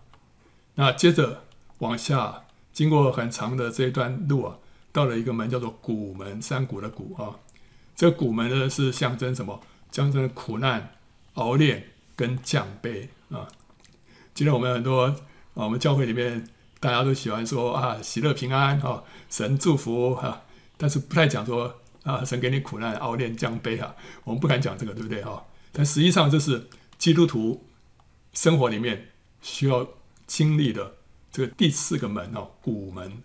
[0.73, 1.43] 那接着
[1.77, 4.57] 往下，经过很长的这一段路啊，
[4.91, 7.37] 到了一个门叫做古门，山谷的谷啊。
[7.95, 9.61] 这个古门呢是象征什么？
[9.91, 10.95] 象征苦难、
[11.35, 13.47] 熬炼跟降卑啊。
[14.33, 15.15] 今天我们很多
[15.55, 16.47] 啊，我们教会里面
[16.79, 20.43] 大家都喜欢说啊，喜乐平安啊，神祝福哈，
[20.77, 21.81] 但是不太讲说。
[22.05, 23.95] 啊，神给你苦难、熬炼、降卑啊！
[24.25, 25.43] 我们不敢讲这个，对不对哈？
[25.71, 26.67] 但实际上，这是
[26.99, 27.65] 基督徒
[28.31, 29.07] 生活里面
[29.41, 29.87] 需要
[30.27, 30.97] 经历的
[31.31, 33.23] 这个第四个门哦，古门。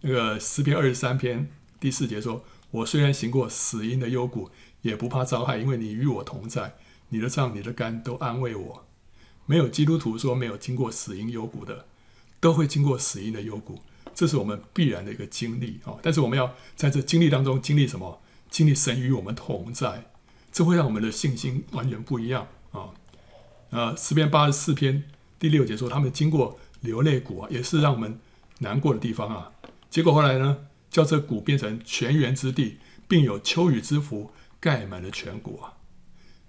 [0.00, 1.48] 那个诗篇二十三篇
[1.78, 6.74] 第四节说：“我虽然行过死荫的幽谷，也不怕遭害，因为你与我同在，
[7.10, 8.84] 你的杖、你的竿都安慰我。”
[9.46, 11.86] 没有基督徒说没有经过死荫幽谷的，
[12.40, 13.80] 都会经过死荫的幽谷。
[14.14, 15.96] 这是我们必然的一个经历啊！
[16.02, 18.20] 但是我们要在这经历当中经历什么？
[18.50, 20.10] 经历神与我们同在，
[20.52, 22.90] 这会让我们的信心完全不一样啊！
[23.70, 25.04] 呃，诗篇八十四篇
[25.38, 28.20] 第六节说，他们经过流泪谷啊，也是让我们
[28.58, 29.50] 难过的地方啊。
[29.88, 32.76] 结果后来呢，叫这谷变成泉源之地，
[33.08, 35.72] 并有秋雨之福盖满了全谷啊！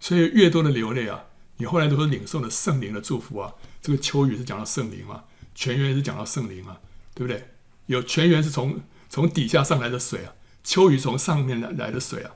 [0.01, 1.23] 所以越多的流泪啊，
[1.57, 3.53] 你后来都是领受了圣灵的祝福啊！
[3.81, 6.77] 这个秋雨是讲到圣灵嘛，泉源是讲到圣灵嘛，
[7.13, 7.47] 对不对？
[7.85, 12.31] 有泉源是从从底下上来的水啊，秋雨从上面来来的水啊，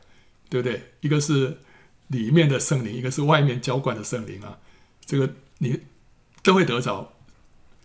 [0.50, 0.94] 对不对？
[1.02, 1.60] 一个是
[2.08, 4.60] 里面的圣灵，一个是外面浇灌的圣灵啊，
[5.06, 5.82] 这个你
[6.44, 7.14] 都会得着。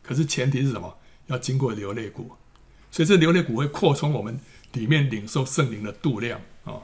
[0.02, 0.98] 可是前提是什么？
[1.28, 2.32] 要经过流泪谷，
[2.90, 4.38] 所以这流泪谷会扩充我们
[4.72, 6.82] 里面领受圣灵的度量啊。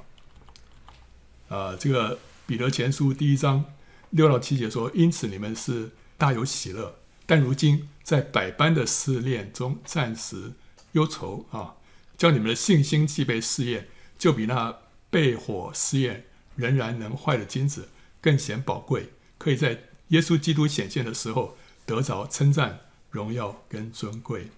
[1.48, 3.64] 啊，这个彼得前书第一章
[4.10, 10.52] 六到七节说：“因此你们是大有喜乐，但如今在百般的试炼中暂时。”
[10.92, 11.74] 忧愁啊，
[12.16, 14.74] 叫你们的信心既被试验，就比那
[15.10, 16.24] 被火试验
[16.56, 17.90] 仍然能坏的金子
[18.22, 24.48] 更显宝贵，可以在耶稣基督显现的时候得着称赞、荣耀跟尊贵。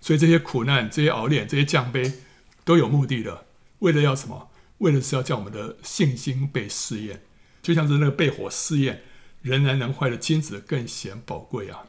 [0.00, 2.12] 所以这些苦难、这些熬炼、这些降卑，
[2.64, 3.46] 都有目的的，
[3.78, 4.50] 为了要什么？
[4.78, 7.22] 为了是要叫我们的信心被试验，
[7.66, 9.02] 就像是那个被火试验
[9.42, 11.82] 仍然能坏的金子更显宝贵啊！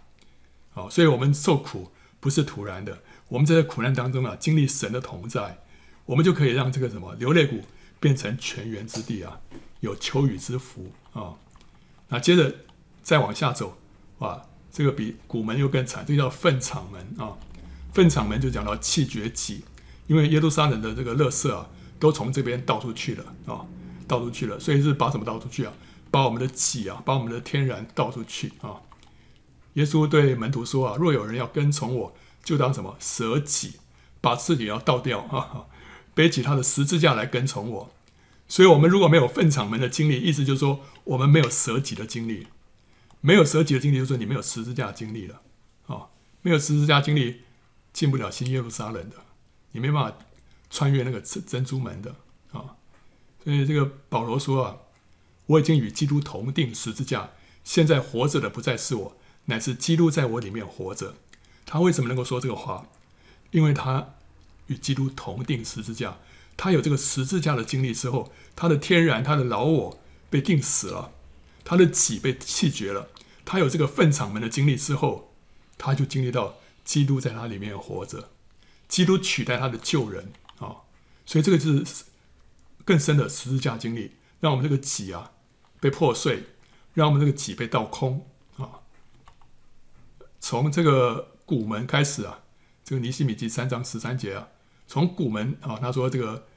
[0.72, 3.04] 好，所以我们受苦不是突然的。
[3.28, 5.60] 我们在苦难当中啊，经历神的同在，
[6.08, 7.62] 我们就可以让这个什么流泪谷
[8.00, 9.40] 变成泉源之地啊，
[9.82, 11.36] 有秋雨之福啊。
[12.08, 12.56] 那接着
[13.04, 13.78] 再往下走，
[14.18, 17.38] 哇，这个比古门又更惨，这个叫粪场门啊。
[17.94, 19.64] 粪场门就讲到弃绝己，
[20.08, 23.62] 因为耶路撒冷的这个垃圾啊，都从这边倒出去了啊，
[24.08, 25.74] 倒出去了，所以是把什么倒出去啊？
[26.10, 28.82] 把我们的己啊，把我们的天然倒出去啊。
[29.74, 33.74] 耶稣对门徒说啊，若有人要跟从我，就当什么舍己，
[34.22, 35.68] 把自己要倒掉啊，
[36.16, 37.92] 背起他的十字架来跟从我。
[38.48, 42.48] 所以，我们如果没有粪场门的经历，意思就是说，我们没有舍己的经历，
[43.20, 45.42] 没有舍己的经历，就是说你没有十字架经历了
[45.88, 46.08] 啊，
[46.42, 47.42] 没有十字架经历，
[47.92, 49.18] 进不了新耶路撒冷的，
[49.74, 50.18] 你没办法
[50.70, 52.16] 穿越那个珍珍珠门的。
[53.48, 54.78] 所以这个保罗说啊，
[55.46, 57.30] 我已经与基督同钉十字架，
[57.64, 61.16] 现在活着的不再是我，乃是基督在我里面活着。
[61.66, 62.90] 他为什么能够说这个话？
[63.52, 64.16] 因为他
[64.66, 66.18] 与基督同钉十字架，
[66.58, 71.14] 他有这个十字架的经历之后，他的天然、他的老我被钉死了，
[71.64, 73.08] 他的己被弃绝了。
[73.46, 75.32] 他有这个粪场门的经历之后，
[75.78, 78.28] 他就经历到基督在他里面活着，
[78.90, 80.84] 基督取代他的旧人啊，
[81.26, 82.04] 所以这个就是
[82.88, 85.34] 更深的十字架经历，让我们这个己啊
[85.82, 86.46] 被破碎，
[86.94, 88.26] 让我们这个己被倒空
[88.56, 88.80] 啊。
[90.40, 92.40] 从这个古门开始啊，
[92.86, 94.48] 这个尼西米记三章十三节啊，
[94.88, 96.48] 从古门啊，他说这个，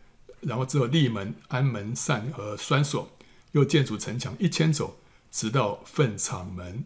[0.42, 3.10] 然后之后立门、安门扇和栓锁，
[3.50, 4.96] 又建筑城墙一千走。
[5.32, 6.84] 直到粪场门，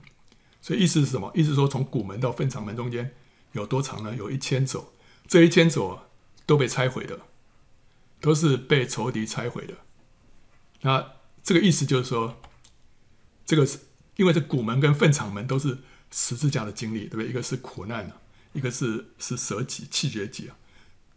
[0.60, 1.32] 所以意思是什么？
[1.34, 3.14] 意思说，从古门到粪场门中间
[3.52, 4.14] 有多长呢？
[4.14, 4.92] 有一千走。
[5.26, 5.98] 这一千肘
[6.44, 7.18] 都被拆毁的，
[8.24, 9.74] 都是被仇敌拆毁的。
[10.80, 11.12] 那
[11.42, 12.40] 这个意思就是说，
[13.44, 13.78] 这个是
[14.16, 15.76] 因为这古门跟粪场门都是
[16.10, 17.28] 十字架的经历，对不对？
[17.28, 18.16] 一个是苦难啊，
[18.54, 20.56] 一个是是舍己弃绝己啊，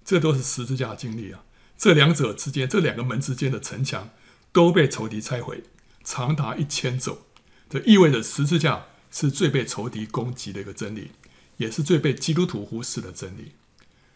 [0.03, 1.45] 这都是十字架的经历啊。
[1.77, 4.09] 这两者之间，这两个门之间的城墙
[4.51, 5.63] 都被仇敌拆毁。
[6.03, 7.25] 长达一千肘，
[7.69, 11.11] 这意味着十字架是最被仇敌攻击的一个真理，
[11.57, 13.53] 也是最被基督徒忽视的真理。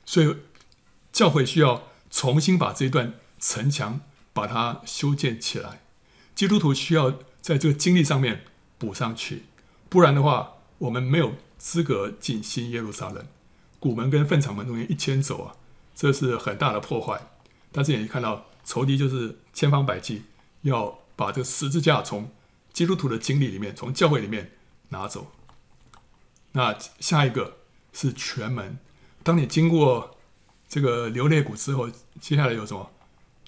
[0.06, 0.36] 所以，
[1.14, 4.02] 教会需要重新把这段城墙
[4.34, 5.82] 把它修建起来。
[6.36, 8.44] 基督徒需要在这个经历上面
[8.78, 9.46] 补上去，
[9.90, 13.26] 不然的话，我们没有资格进新耶路撒冷。
[13.80, 15.56] 古门跟粪场门中间一千走啊，
[15.96, 17.30] 这是很大的破坏。
[17.72, 20.24] 但是也看到仇敌就是千方百计
[20.62, 21.00] 要。
[21.14, 22.32] 把这个十字架从
[22.74, 24.54] 基督徒的经历里面，从教会里面
[24.90, 25.32] 拿走。
[26.54, 27.58] 那下一个
[27.94, 28.80] 是全门。
[29.22, 30.18] 当你经过
[30.72, 31.90] 这个流泪谷之后，
[32.22, 32.90] 接下来有什么？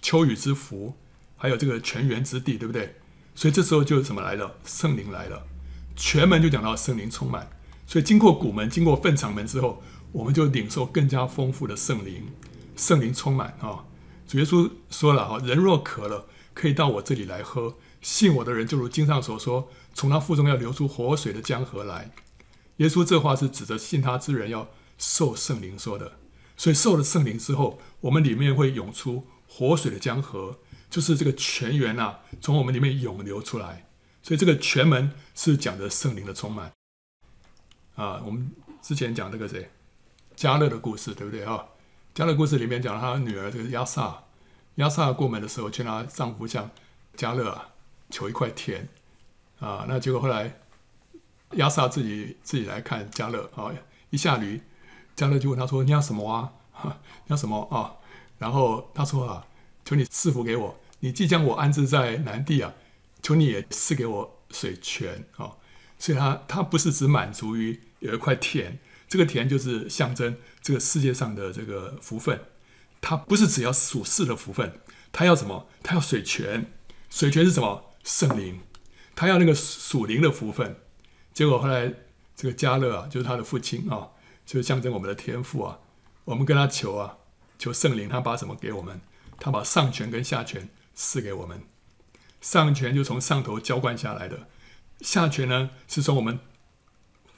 [0.02, 0.94] 秋雨之福，
[1.38, 2.96] 还有这个泉源之地，对不对？
[3.34, 4.58] 所以这时候就什么来了？
[4.66, 5.48] 圣灵来了。
[5.96, 7.50] 全门就讲到圣灵充满。
[7.88, 12.28] 所以经过古门，经过粪场门之后，我们就领受更加丰富的圣灵。
[12.76, 13.86] 圣灵充满啊！
[14.28, 16.26] 主耶稣说了哈，人若渴了。
[16.54, 22.12] 可以到我这里来喝，信我的人就如经上所说，从他腹中要流出活水的江河来。
[22.78, 24.68] 耶稣这话是指着信他之人要
[24.98, 26.20] 受圣灵说的，
[26.64, 30.60] 所以受了圣灵之后，我们里面会涌出活水的江河，
[30.90, 33.86] 就是这个泉源啊，从我们里面涌流出来。
[34.22, 36.72] 所以这个泉门是讲的圣灵的充满
[37.96, 38.22] 啊。
[38.26, 38.50] 我们
[38.82, 39.70] 之前讲这个谁，
[40.38, 41.66] 加勒的故事，对不对啊？
[42.14, 44.24] 加勒故事里面讲他女儿这个亚萨，
[44.76, 46.72] 亚萨过门的时候，劝她丈夫向
[47.18, 47.72] 加勒啊
[48.10, 48.88] 求一块田
[49.60, 50.62] 啊，那结果后来
[51.56, 53.70] 亚萨自己自己来看加勒啊，
[54.12, 54.62] 一下驴，
[55.16, 56.52] 加勒就问他说：“你要什么啊？
[56.84, 57.96] 你要什么啊？”
[58.40, 59.46] 然后他说：“啊，
[59.86, 62.74] 求你赐福给我，你即将我安置在南地啊，
[63.22, 65.52] 求你也赐给我水泉啊。”
[66.00, 72.40] 所以他他不是只满足于有一块田，这个田就是象征这个世界上的这个福分。
[73.00, 74.80] 他不是只要属世的福分，
[75.12, 75.68] 他要什么？
[75.82, 76.72] 他要水泉，
[77.10, 77.92] 水泉是什么？
[78.04, 78.60] 圣灵。
[79.16, 80.76] 他要那个属灵的福分。
[81.34, 81.94] 结果后来
[82.36, 84.10] 这个加勒啊，就是他的父亲啊，
[84.54, 85.80] 就象征我们的天赋啊。
[86.26, 87.18] 我们跟他求啊，
[87.58, 89.02] 求圣灵，他把什么给我们？
[89.40, 91.64] 他把上泉跟下泉赐给我们。
[92.40, 94.48] 上泉就从上头浇灌下来的，
[95.02, 96.40] 下泉呢是从我们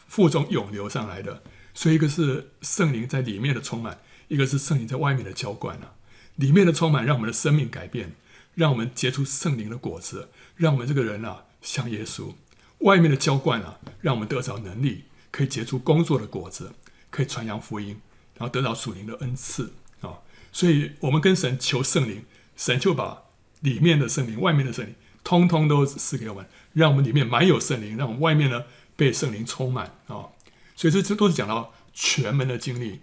[0.08, 1.42] 腹中涌流上来的。
[1.74, 4.00] 所以一个是圣灵在里面的充满。
[4.28, 5.94] 一个是圣灵在外面的浇灌啊，
[6.36, 8.16] 里面的充满让我们的生命改变，
[8.56, 12.34] 让我们结出圣灵的果子，让我们这个人啊像耶稣；
[12.80, 16.74] 外面的浇灌啊，让我们得着能力，可以结出工作的果子，
[17.16, 18.02] 可以传扬福音，
[18.38, 20.20] 然后得到属灵的恩赐啊。
[20.52, 22.26] 所以，我们跟神求圣灵，
[22.58, 23.24] 神就把
[23.62, 24.94] 里面的圣灵、外面的圣灵，
[25.24, 28.66] 通通都赐给我们，让我们里面满有圣灵，让我们外面呢
[28.98, 30.28] 被圣灵充满啊。
[30.76, 33.00] 所以，这这都是讲到全门的经历。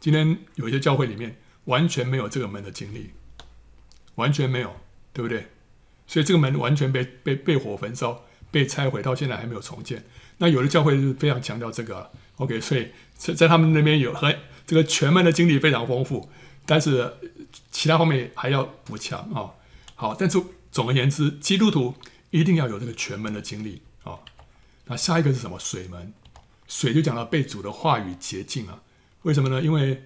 [0.00, 1.36] 今天有一些教会里面
[1.66, 3.10] 完全没有这个门的经历，
[4.16, 4.74] 完全没有，
[5.12, 5.46] 对不对？
[6.06, 10.04] 所以这个门完全被被被火焚烧、被拆毁，到现在还没有重建。
[10.38, 14.34] 那有的教会是非常强调这个，OK，所以在在他们那边有和
[14.66, 16.28] 这个全门的经历非常丰富，
[16.66, 17.12] 但是
[17.70, 19.50] 其他方面还要补强啊。
[19.94, 20.40] 好，但是
[20.72, 21.94] 总而言之，基督徒
[22.30, 24.18] 一定要有这个全门的经历啊。
[24.86, 25.58] 那下一个是什么？
[25.58, 26.12] 水门，
[26.66, 28.82] 水就讲到被主的话语洁净啊。
[29.22, 29.62] 为什么呢？
[29.62, 30.04] 因为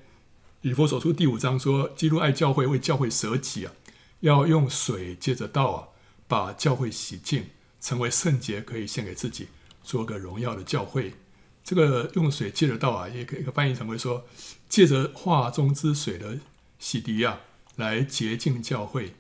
[0.61, 3.73] 以弗所书第五章说，基督爱教会，为教会舍己啊，
[4.21, 5.89] 要用水接着道啊，
[6.27, 7.47] 把教会洗净，
[7.81, 9.49] 成为圣洁，可以献给自己，
[9.83, 11.15] 做个荣耀的教会。
[11.69, 14.27] 这个用水借得到啊，也可以翻译成为说，
[14.71, 16.39] 借着话中之水的
[16.79, 17.41] 洗涤啊，
[17.77, 19.13] 来洁净教会。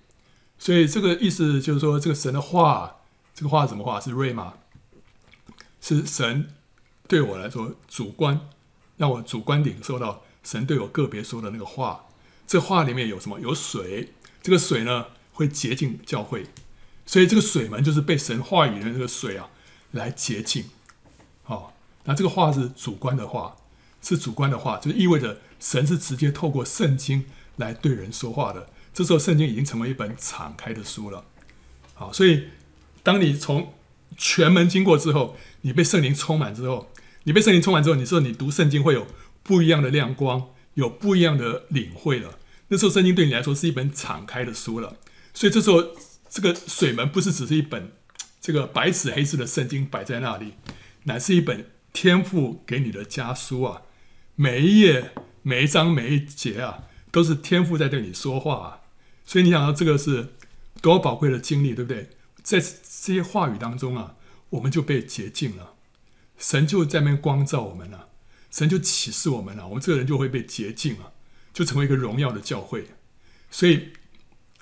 [0.58, 3.00] 所以这个意思就是说，这个神的话，
[3.34, 4.00] 这个话怎么话？
[4.00, 4.54] 是瑞玛，
[5.82, 6.54] 是神
[7.06, 8.48] 对我来说主观，
[8.96, 12.06] 让我主观领受到神对我个别说的那个话。
[12.46, 13.38] 这话里面有什么？
[13.40, 14.14] 有水。
[14.42, 16.46] 这个水呢，会洁净教会。
[17.04, 19.50] 所以这个水门就是被神话语的这个水啊，
[19.90, 20.64] 来洁净。
[22.08, 23.54] 那这个话是主观的话，
[24.00, 28.70] 是主观的话，就意味着神是直接透过圣经来对人说话的。
[28.94, 31.26] 这时候，圣经已经成为一本敞开的书了。
[31.92, 32.44] 好，所以
[33.02, 33.74] 当你从
[34.16, 36.90] 全门经过之后，你被圣灵充满之后，
[37.24, 39.06] 你被圣灵充满之后，你说你读圣经会有
[39.42, 42.38] 不一样的亮光，有不一样的领会了。
[42.68, 44.96] 那时候，圣经对你来说是一本敞开的书了。
[45.34, 45.84] 所以这时候，
[46.30, 47.92] 这个水门不是只是一本
[48.40, 50.54] 这个白纸黑字的圣经摆在那里，
[51.04, 51.66] 乃是一本
[52.00, 53.82] 天父给你的家书啊！
[54.36, 55.10] 每一页、
[55.42, 58.80] 每一章、每一节啊，都是天父在对你说话啊！
[59.24, 60.34] 所以你想到这个是
[60.80, 62.10] 多宝贵的经历，对不对？
[62.40, 62.66] 在这
[63.14, 64.14] 些话语当中啊，
[64.50, 65.74] 我们就被洁净了，
[66.38, 68.10] 神就在那边光照我们了，
[68.48, 71.14] 神就启示我们了，我们这个人就会被洁净了，
[71.52, 72.90] 就成为一个荣耀的教会。
[73.50, 73.88] 所以，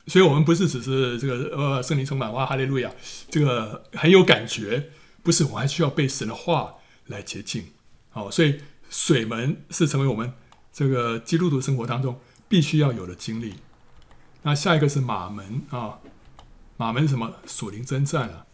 [0.07, 2.91] 所以我们不是只是这个呃圣灵充满哇哈利路亚，
[3.28, 4.89] 这个很有感觉，
[5.22, 6.76] 不是，我还需要被神的话
[7.07, 7.72] 来洁净。
[8.11, 10.32] 好，所以水门是成为我们
[10.72, 13.54] 这个基督徒生活当中必须要有的经历。
[14.42, 15.98] 那下一个是马门啊，
[16.76, 17.34] 马门什么？
[17.46, 18.46] 属灵征战啊！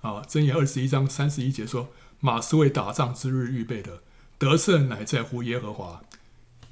[0.00, 1.90] 啊，箴言二十一章三十一节说
[2.20, 4.02] ：“马是为打仗之日预备的，
[4.38, 6.02] 得胜乃在乎耶和华。”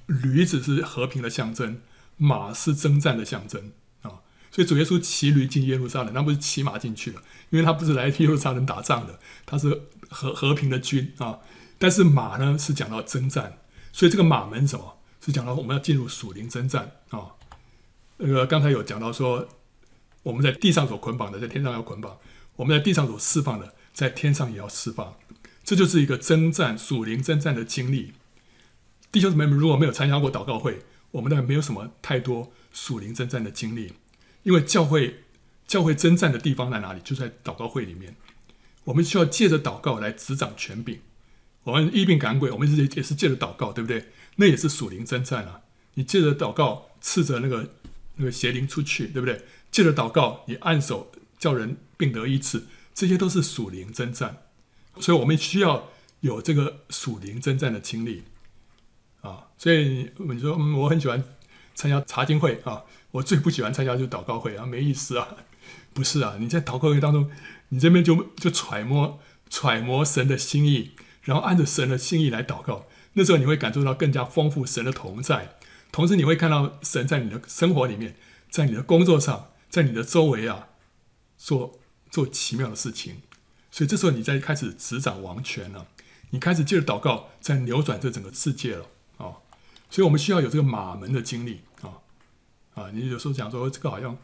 [0.07, 1.81] 驴子是和平的象征，
[2.17, 3.73] 马是征战的象征！
[4.53, 11.41] 所以主耶稣骑驴进耶路撒冷，那不是骑马进去的，因为他不是来耶路撒冷打仗的，他是和和平的军啊。
[11.79, 13.59] 但是马呢，是讲到征战，
[13.93, 14.99] 所以这个马门什么？
[15.25, 17.33] 是讲到我们要进入属灵征战啊。
[18.17, 19.49] 那个刚才有讲到说，
[20.25, 22.19] 我们在地上所捆绑的，在天上要捆绑；
[22.57, 25.15] 我们在地上所释放的，在天上也要释放。
[25.65, 28.13] 这就是一个征战属灵征战的经历。
[29.13, 30.81] 弟兄姊妹们，如果没有参加过祷告会，
[31.13, 33.93] 我们呢没有什么太多属灵征战的经历，
[34.43, 35.25] 因为教会
[35.67, 37.01] 教会征战的地方在哪里？
[37.05, 38.17] 就在祷告会里面。
[38.85, 41.01] 我们需要借着祷告来执掌权柄。
[41.65, 44.07] 我们医病赶鬼，我们也也是借着祷告，对不对？
[44.37, 45.61] 那也是属灵征战啊！
[45.95, 47.75] 你借着祷告斥责那个。
[48.17, 49.43] 那个邪灵出去，对不对？
[49.71, 54.43] 借着祷告，你按手叫人病得医治，这些都是属灵征战。
[55.01, 55.89] 所以我们需要
[56.21, 58.25] 有这个属灵征战的经历
[59.23, 59.49] 啊。
[59.57, 61.25] 所以你说，嗯，我很喜欢
[61.75, 65.29] 参加查经会啊，我最不喜欢参加就是祷告会啊，没意思啊。
[65.95, 67.31] 不是啊，你在祷告会当中，
[67.69, 69.21] 你这边就就揣摩
[69.51, 70.93] 揣摩神的心意，
[71.23, 75.59] 然后按着神的心意来祷告，那时候你会感受到更加丰富神的同在。
[75.91, 78.17] 同时，你会看到神在你的生活里面，
[78.49, 80.69] 在你的工作上，在你的周围啊，
[81.37, 81.79] 做
[82.11, 83.21] 做奇妙的事情。
[83.71, 85.87] 所以这时候，你在开始执掌王权了。
[86.31, 88.87] 你开始借着祷告，在扭转这整个世界了！
[89.93, 92.01] 所以我们需要有这个马门的经历啊
[92.75, 92.91] 啊！
[92.95, 94.17] 你有时候讲说，这个好像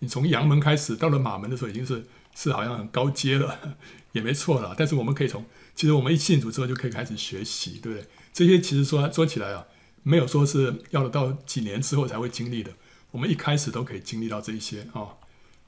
[0.00, 2.04] 你从阳门开始到了马门的时候，已经是
[2.34, 3.58] 是好像很高阶了，
[4.12, 4.74] 也没错了。
[4.76, 5.42] 但是我们可以从，
[5.74, 8.06] 其实我们一信主之后就可以开始学习，对不对？
[8.34, 9.66] 这些其实说说起来啊。
[10.02, 12.70] 没有说是要到几年之后才会经历的，
[13.10, 15.16] 我们一开始都可以经历到这一些啊、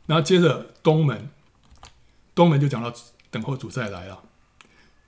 [0.06, 0.22] 那。
[0.22, 1.28] 接着东门，
[2.36, 2.94] 东门就讲到
[3.32, 4.22] 等候主再来了。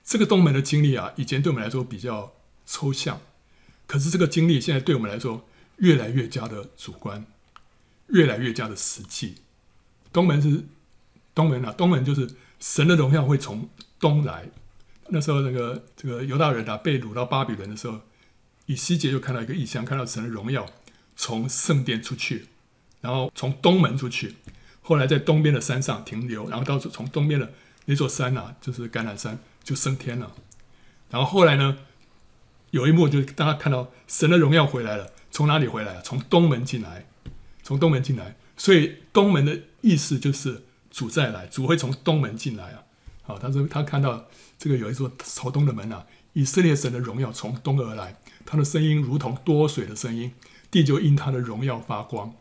[0.03, 2.33] 这个东门的经历啊，以前对我们来说比较
[2.65, 3.21] 抽象，
[3.91, 5.45] 可是这个经历现在对我们来说
[5.79, 7.25] 越来越加的主观，
[8.07, 9.35] 越来越加的实际。
[10.13, 10.63] 东门是
[11.35, 12.29] 东门啊，东门就是
[12.61, 13.67] 神的荣耀会从
[13.99, 14.49] 东来。
[15.09, 17.99] 那时候那个这个犹大人啊被掳到巴比伦的时候。
[18.67, 20.65] 以西结就看到一个异象，看到神的荣耀
[21.17, 22.45] 从圣殿出去，
[23.01, 24.35] 然后从东门出去，
[24.81, 27.51] 后来在东边的山上停留，然后到从东边的
[27.85, 30.31] 那座山啊，就是橄榄山，就升天了。
[31.09, 31.79] 然后后来呢，
[32.71, 36.01] 有一幕就是大家看到神的荣耀回来了，从哪里回来啊？
[36.03, 37.05] 从东门进来，
[37.63, 38.35] 从东门进来。
[38.57, 42.83] 所以东门的意思就是主再来，主会从东门进来啊。
[43.23, 48.19] 好，他说他看到这个有一座朝东的门啊，以色列神的荣耀从东而来。
[48.45, 50.33] 他的声音如同多水的声音，
[50.69, 52.33] 地就因他的荣耀发光。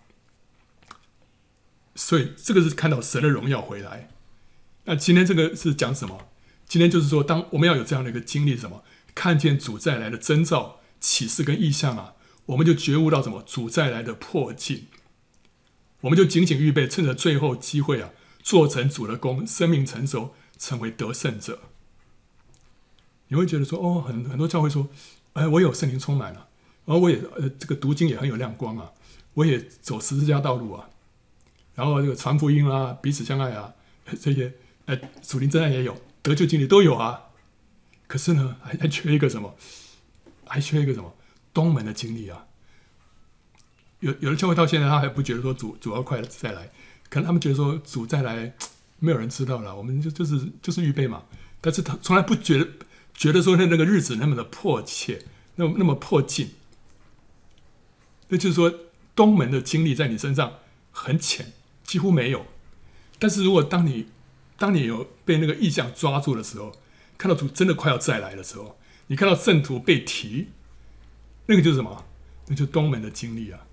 [1.95, 4.09] 所以这个是看到神的荣耀回来。
[4.85, 6.29] 那今天这个是讲什么？
[6.67, 8.83] 今天就是说，当我们要有这样的一个经历，什么？
[9.15, 12.15] 看见主再来的征兆、启示跟异象啊，
[12.47, 13.43] 我们就觉悟到什么？
[13.47, 14.87] 主再来的迫近，
[16.03, 18.11] 我们就紧紧预备，趁着最后机会啊，
[18.43, 21.61] 做成主的工，生命成熟，成为得胜者。
[23.29, 24.89] 你会觉得说，哦，很很多教会说。
[25.35, 26.49] 哎，我有圣灵充满了，
[26.87, 28.91] 而我也呃这个读经也很有亮光啊，
[29.35, 30.91] 我也走十字架道路啊，
[31.77, 33.73] 然后这个传福音啊，彼此相爱啊，
[34.21, 34.53] 这些
[34.87, 37.30] 呃属灵真爱也有，得救经历都有啊。
[38.11, 39.55] 可是呢， 还还缺一个什么？
[40.45, 41.15] 还缺一个什么？
[41.55, 42.47] 东门的经历啊。
[44.01, 46.73] 有有的教会到现在他还不觉得说主主要快再来，
[47.09, 48.53] 可能他们觉得说主再来
[48.99, 51.23] 没有人知道了，我们就就是就是预备嘛。
[51.61, 52.69] 但是他从来不觉得
[53.15, 55.23] 觉得说那那个日子那么的迫切，
[55.55, 56.51] 那么那么迫近。
[58.29, 58.75] 那就是说
[59.15, 60.55] 东门的经历在你身上
[60.91, 61.53] 很浅，
[61.85, 62.47] 几乎没有。
[63.21, 64.07] 但是如果当你
[64.57, 66.75] 当你有被那个意象抓住的时候，
[67.21, 70.49] 看到主真的快要再来的时候，你看到圣徒被提，
[71.45, 72.07] 那个就是什么？
[72.47, 73.67] 那就是东门的经历啊。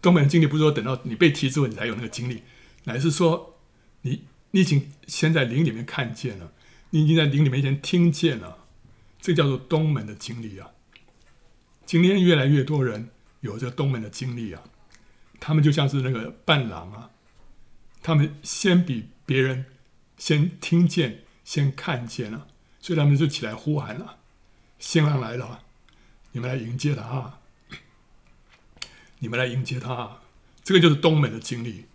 [0.00, 2.44] 东门的经历不是说等到你被提之后你才有那个经历，
[2.84, 3.58] 乃是说
[4.02, 4.22] 你
[4.52, 6.52] 你已经先在灵里面看见了，
[6.90, 8.58] 你已经在灵里面先听见了，
[9.20, 10.70] 这叫做东门的经历啊。
[11.84, 13.08] 今天越来越多人
[13.40, 14.62] 有这东门的经历啊，
[15.40, 17.10] 他们就像是那个伴郎啊，
[18.04, 19.64] 他们先比别人
[20.16, 21.24] 先听见。
[21.46, 22.48] 先看见了，
[22.80, 24.18] 所以他们就起来呼喊了
[24.80, 25.62] ：“新郎来了，
[26.32, 27.38] 你们来迎接他，
[29.20, 30.18] 你们来迎接他。”
[30.64, 31.86] 这个就是东门的经历。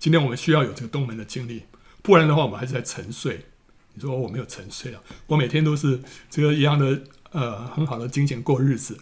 [0.00, 1.62] 今天我们需要有这个东门的经历，
[2.02, 3.46] 不然的话，我们还是在沉睡。
[3.94, 5.00] 你说我没有沉睡啊？
[5.28, 8.98] 我每天都是这个一样的呃很好的金钱过日子。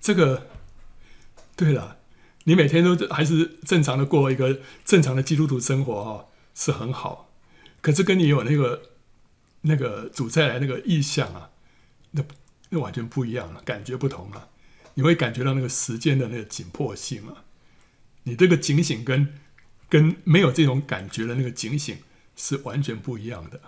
[0.00, 0.48] 这个
[1.54, 1.98] 对了，
[2.44, 7.27] 你每天都还是正常的过一个正常的基督徒生活哈，是很好。
[7.80, 8.82] 可是跟你有那个
[9.62, 11.50] 那个主再来那个意象啊，
[12.10, 12.24] 那
[12.70, 14.48] 那完全不一样了，感觉不同了。
[14.94, 17.44] 你会感觉到那个时间的那个紧迫性啊，
[18.24, 19.38] 你这个警醒跟
[19.88, 21.98] 跟没有这种感觉的那个警醒
[22.34, 23.60] 是完全不一样的。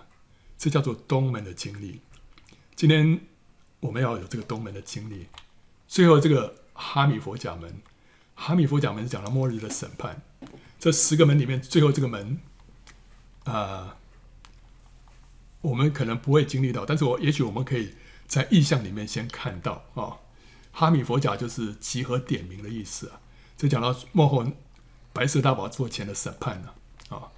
[0.59, 2.01] 这叫做东门的经历。
[2.75, 3.21] 今天
[3.79, 5.29] 我们要有这个东门的经历。
[5.87, 7.81] 最后这个哈米佛甲门，
[8.35, 10.21] 哈米佛甲门讲到末日的审判。
[10.79, 12.41] 这十个门里面，最后这个门
[13.45, 13.97] 啊。
[15.63, 17.95] 我们可能不会经历到，但是我也许我们可以
[18.27, 20.17] 在意象里面先看到啊、
[20.73, 23.21] 哈米佛甲就是集合点名的意思啊。
[23.59, 24.47] 就讲到末后
[25.13, 26.71] 白色大宝座前的审判呢
[27.11, 27.29] 啊、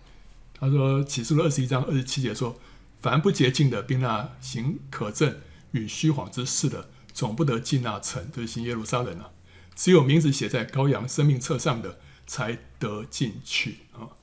[0.55, 2.61] 他说启示录二十一章二十七节说
[3.03, 5.37] ：“凡不洁净的，并那行可憎
[5.73, 9.31] 与虚谎之事的，总不得进那城，就是新耶路撒冷啊。
[9.75, 14.15] 只有名字写在羔羊生命册上的，才得进去啊、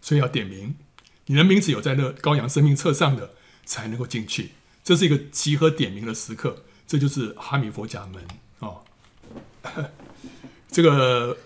[0.00, 0.76] 所以要点名。”
[1.26, 3.30] 你的名字有在那羔羊生命册上的，
[3.64, 4.50] 才能够进去。
[4.82, 8.20] 这是一个集合点名的时刻，这就是哈米佛甲门
[8.58, 8.82] 哦。
[10.68, 11.38] 这个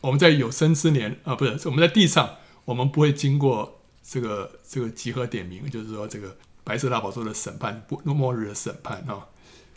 [0.00, 9.26] 我们在有生之年啊，不是我们在地上，我们不会经过这个这个集合点名，就是说这个白色大宝座的审判，不末日的审判啊、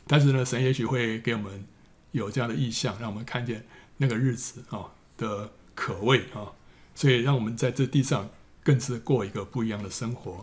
[0.06, 1.66] 但是呢，神也许会给我们
[2.12, 3.66] 有这样的意象，让我们看见
[3.98, 6.54] 那个日子啊、的可畏啊、
[6.94, 8.30] 所以让我们在这地上。
[8.64, 10.42] 更是过一个不一样的生活，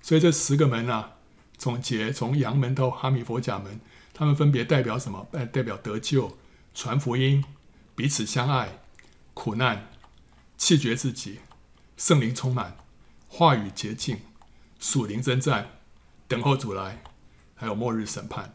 [0.00, 1.16] 所以这十个门啊，
[1.58, 3.80] 总结从阳门到哈米佛甲门，
[4.14, 5.26] 他们分别代表什么？
[5.52, 6.38] 代表得救、
[6.74, 7.44] 传福音、
[7.94, 8.78] 彼此相爱、
[9.34, 9.90] 苦难、
[10.56, 11.40] 弃绝自己、
[11.96, 12.76] 圣灵充满、
[13.28, 14.18] 话语洁净、
[14.78, 15.78] 属灵征战、
[16.28, 17.02] 等候主来，
[17.56, 18.54] 还有末日审判。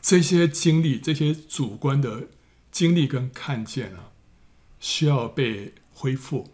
[0.00, 2.28] 这些经历，这些主观的
[2.72, 4.10] 经历跟看见啊，
[4.80, 6.52] 需要被恢复。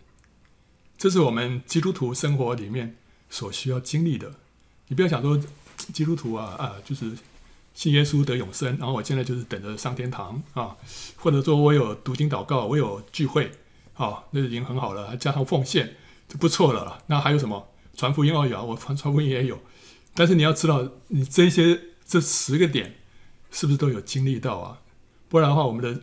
[1.02, 2.96] 这是我们基督徒生活里面
[3.28, 4.34] 所需要经历的。
[4.86, 5.36] 你不要想说
[5.92, 7.10] 基督徒啊啊，就是
[7.74, 10.76] 信耶稣得永生，然后我现在就是等着上天堂啊，
[11.16, 13.50] 或者说我有读经祷告，我有聚会，
[13.94, 15.96] 啊，那已经很好了，还加上奉献
[16.28, 17.02] 就不错了。
[17.08, 19.58] 那还有什么传福音哦，有我传传福音也有。
[20.14, 22.94] 但是你要知道，你这些这十个点
[23.50, 24.78] 是不是都有经历到啊？
[25.28, 26.00] 不然的话，我们的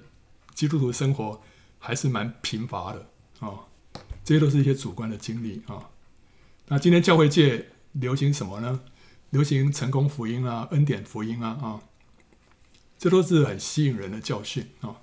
[0.54, 1.41] 基督徒生活
[1.78, 3.08] 还是蛮贫乏的
[3.39, 3.68] 啊。
[4.30, 5.89] 这些都是一些主观的经历啊。
[6.67, 8.82] 那今天教会界流行什么呢？
[9.32, 11.82] 流行成功福音啊，恩典福音啊啊，
[12.99, 14.97] 这都是很吸引人的教训啊，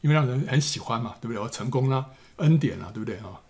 [0.00, 1.48] 因为让人很喜欢嘛，对不对？
[1.50, 3.40] 成功啦，恩典啊，对不对啊？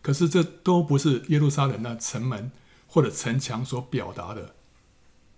[0.00, 2.52] 可是这都不是耶路撒冷那城门
[2.86, 4.54] 或者城墙所表达的。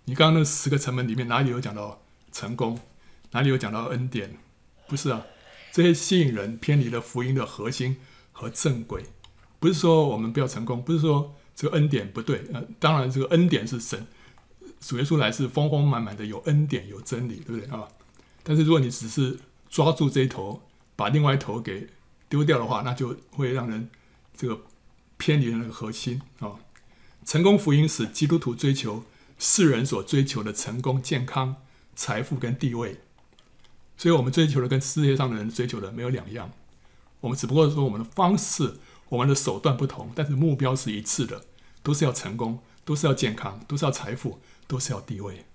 [0.03, 2.79] 你刚刚那十个城门里面哪里有讲到成功？
[3.31, 4.37] 哪里有讲到恩典？
[4.87, 5.25] 不是啊，
[5.71, 7.97] 这些吸引人偏离了福音的核心
[8.31, 9.05] 和正轨。
[9.59, 12.45] 不是说我们不要成功，不是说这个恩典不对。
[12.53, 14.05] 呃，当然这个恩典是神
[14.79, 17.87] 主耶稣来是丰丰满满的有恩典有真理，对不对啊？
[18.43, 19.39] 但是如果你只是
[19.69, 20.61] 抓住这一头，
[20.95, 21.87] 把另外一头给
[22.29, 23.89] 丢掉的话，那就会让人
[24.35, 24.61] 这个
[25.17, 26.51] 偏离了那个核心啊。
[27.25, 29.03] 成功福音使基督徒追求
[29.39, 31.55] 世人所追求的成功、健康、
[31.95, 32.99] 财富跟地位，
[33.97, 36.51] 所以我们追求的跟世界上的人追求的没有两样。
[37.21, 38.75] 我们只不过说我们的方式、
[39.09, 41.45] 我们的手段不同，但是目标是一致的，
[41.83, 45.45] 都是要成功，都是要健康，都是要财富，都是要地位。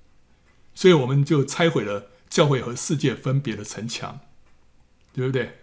[0.75, 4.21] 所以我们就拆毁了教会和世界分别的城墙，
[5.13, 5.59] 对不对？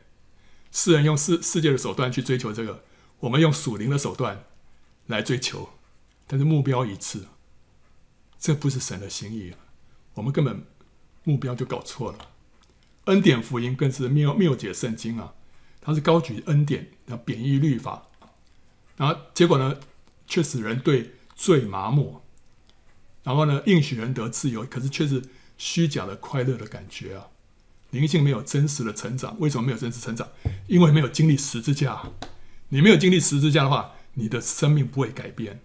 [0.72, 2.84] 世人用世世界的手段去追求这个，
[3.22, 4.44] 我们用属灵的手段
[5.06, 5.70] 来追求，
[6.28, 7.24] 但是目标一致，
[8.38, 9.54] 这不是神的心意，
[10.16, 10.66] 我们根本
[11.24, 12.32] 目标就搞错了。
[13.06, 15.34] 恩典福音更是谬谬解圣经啊，
[15.88, 18.08] 它是高举恩典，然后贬抑律法，
[18.98, 19.78] 然后结果呢，
[20.28, 22.20] 却使人对罪麻木，
[23.24, 25.24] 然后呢，应许人得自由，可是却是
[25.58, 27.28] 虚假的快乐的感觉啊。
[27.92, 30.28] 灵性没有真实的成长，为什么没有真实成长？
[30.68, 32.02] 因为没有经历十字架。
[32.68, 35.62] 你没有经历十字架的话，你的生命不会改变。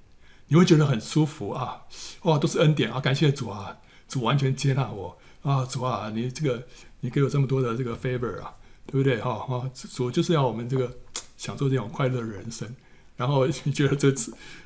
[0.47, 1.83] 你会觉得很舒服啊，
[2.23, 6.69] 哇，都是恩典啊，感谢主啊，主完全接纳我啊，主啊，你这个
[7.01, 8.55] 你给我这么多的这个 favor 啊，
[8.87, 9.21] 对不对？
[9.21, 10.99] 哈、哈，主就是要我们这个
[11.37, 12.75] 享受这种快乐的人生。
[13.17, 14.13] 然后你 觉得这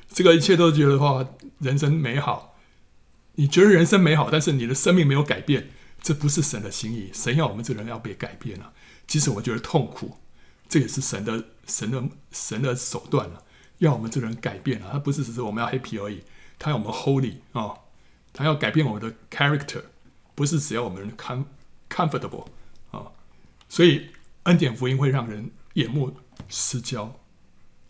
[0.09, 1.25] 这个一切都觉得话
[1.59, 2.55] 人生美好，
[3.35, 5.69] 你觉得人生美好，但是你的生命没有改变。
[5.99, 8.71] 这不是神的心意，神要我们这个人要被改变啊！
[9.07, 10.17] 即使我觉得痛苦，
[10.69, 13.41] 这也是神的、神的、神的手段啊，
[13.79, 14.89] 要我们这个人改变啊！
[14.93, 16.21] 他不是只是我们要 happy 而已，
[16.59, 17.79] 他要我们 holy 啊、哦，
[18.31, 19.81] 他要改变我们的 character，
[20.35, 21.43] 不是只要我们 com
[21.89, 22.45] comfortable、
[23.69, 24.09] 所以
[24.43, 26.15] 恩典福音会让人眼目
[26.49, 27.19] 失焦，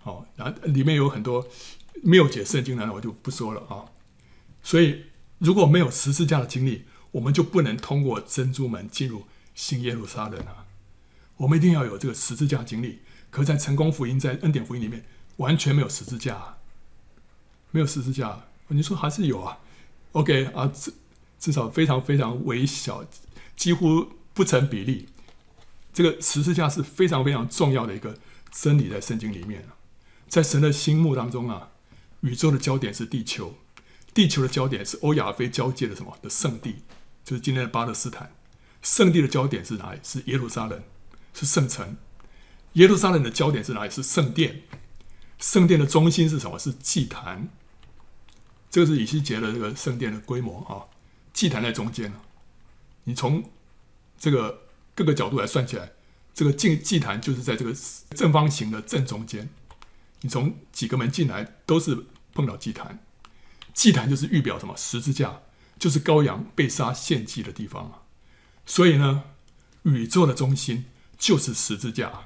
[0.03, 1.47] 哦，然后里面有很多
[2.03, 3.85] 没有解圣经的，我就不说了啊！
[4.63, 5.05] 所以
[5.37, 10.65] 如果没有十字架的经历，我们就不能通过珍珠门进入新耶路撒冷啊！
[11.37, 12.99] 我们一定要有这个十字架经历。
[13.29, 15.05] 可在成功福音、在恩典福音里面，
[15.35, 16.57] 完全没有十字架，
[17.71, 18.45] 没有十字架。
[18.69, 19.59] 你说还是有啊
[20.13, 20.93] ？OK 啊，至
[21.37, 23.05] 至少非常非常微小，
[23.55, 25.07] 几乎不成比例。
[25.97, 28.15] 这个十字架是非常非常重要的一个
[28.51, 29.65] 真理，在圣经里面，
[30.27, 31.71] 在神的心目当中啊，
[32.21, 33.55] 宇宙的焦点是地球，
[34.13, 36.83] 地球的焦点是欧亚非交界的什么的圣地。
[37.25, 38.31] 就是今天的巴勒斯坦，
[38.83, 39.99] 圣地的焦点是哪里？
[40.03, 40.83] 是耶路撒冷，
[41.33, 41.97] 是圣城。
[42.73, 43.89] 耶路撒冷的焦点是哪里？
[43.89, 44.61] 是圣殿。
[45.39, 46.59] 圣殿的中心是什么？
[46.59, 47.49] 是祭坛。
[48.69, 50.85] 这个是以西结的这个圣殿的规模啊，
[51.33, 52.13] 祭坛在中间。
[53.05, 53.43] 你从
[54.19, 54.66] 这个
[54.97, 55.91] 各个角度来算起来，
[56.33, 57.71] 这个祭祭坛就是在这个
[58.09, 59.47] 正方形的正中间。
[60.21, 62.99] 你从几个门进来都是碰到祭坛。
[63.75, 64.75] 祭坛就是预表什么？
[64.75, 65.41] 十字架。
[65.79, 68.01] 就是羔羊被杀献祭的地方啊，
[68.65, 69.25] 所以呢，
[69.83, 70.85] 宇宙的中心
[71.19, 72.21] 就是十字架。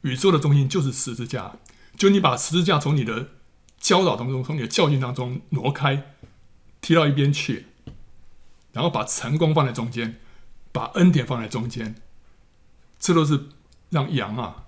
[0.00, 1.56] 宇宙的中心就是十字架，
[1.94, 3.32] 就你把十字架从你的
[3.78, 6.14] 教导当中、从你的教训当中挪开，
[6.80, 7.66] 踢到一边去，
[8.72, 10.18] 然后把成功放在中间，
[10.76, 11.94] 把恩典放在中间，
[12.98, 13.48] 这都是
[13.88, 14.66] 让羊啊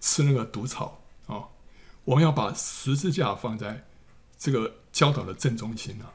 [0.00, 1.44] 吃那个毒草啊、
[2.04, 3.86] 我们要把十字架放在
[4.38, 6.14] 这个教导的正中心啊。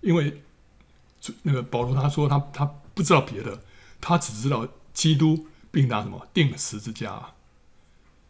[0.00, 0.42] 因为
[1.42, 3.62] 那个保罗他说他他不知道别的，
[4.00, 7.34] 他只知道基督并拿什么钉十字架，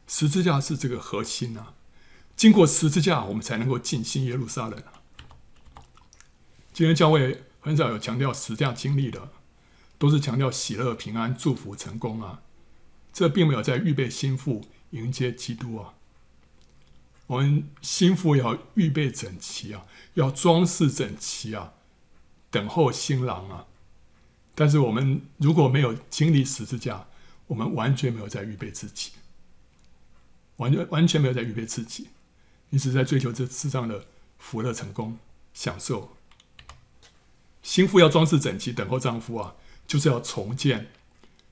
[0.08, 1.74] 十字架是这个核心啊。
[2.34, 4.82] 经过十字架，我们才能够进新耶路撒冷。
[6.72, 9.28] 今天教会很少有强调十字架经历的，
[9.98, 12.42] 都是强调喜乐、平安、祝福、成功啊。
[13.12, 15.94] 这并没有在预备新妇迎接基督啊。
[17.26, 19.84] 我们新妇要预备整齐啊，
[20.14, 21.72] 要装饰整齐啊，
[22.50, 23.66] 等候新郎啊。
[24.54, 27.06] 但是我们如果没有经历十字架，
[27.46, 29.12] 我们完全没有在预备自己，
[30.56, 32.08] 完全完全没有在预备自己。
[32.70, 34.06] 你只是在追求这世上的
[34.38, 35.18] 福乐、成功、
[35.52, 36.16] 享受。
[37.62, 39.54] 新妇要装饰整齐，等候丈夫啊，
[39.86, 40.88] 就是要重建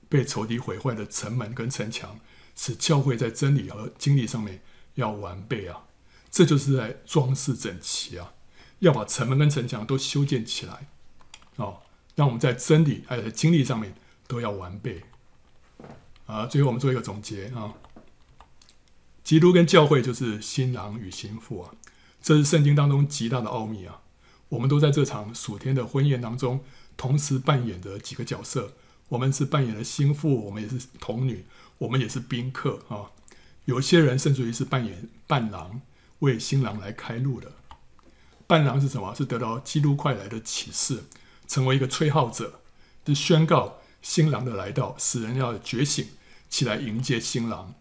[0.09, 2.19] 被仇敌毁坏的城门跟城墙，
[2.55, 4.61] 使教会在真理和经历上面。
[4.95, 5.87] 要完备啊，
[6.31, 8.31] 这就是在装饰整齐啊，
[8.79, 10.87] 要把城门跟城墙都修建起来
[11.57, 11.81] 哦，
[12.15, 13.93] 让我们在真理还有在经历上面
[14.25, 15.03] 都要完备
[16.27, 16.45] 啊。
[16.45, 17.73] 最后我们做一个总结啊，
[19.21, 21.75] 基督跟教会就是新郎与新妇啊，
[22.21, 23.99] 这是圣经当中极大的奥秘啊。
[24.47, 26.63] 我们都在这场属天的婚宴当中
[26.97, 28.73] 同时扮演的几个角色，
[29.09, 31.45] 我们是扮演了新妇，我们也是童女，
[31.77, 33.11] 我们也是宾客啊。
[33.65, 35.81] 有些人甚至于是扮演伴郎，
[36.19, 37.51] 为新郎来开路的。
[38.47, 39.13] 伴郎是什么？
[39.15, 41.03] 是得到基督快来的启示，
[41.47, 42.61] 成为一个吹号者，
[43.05, 46.09] 是宣告新郎的来到，使人要觉醒
[46.47, 47.73] 起来迎接新郎。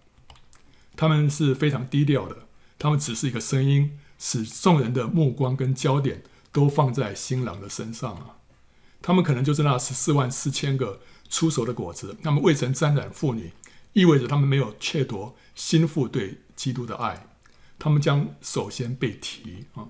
[0.97, 2.47] 他们是非常低调的，
[2.79, 8.37] 他们只是一个声音，使众人的目光跟焦点都放在新郎的身上啊。
[9.07, 13.53] 他们可能就是那十四万四千个出手的果子，那么未曾沾染妇女，
[13.93, 17.27] 意味着他们没有窃夺心腹对基督的爱，
[17.79, 19.89] 他们将首先被提啊。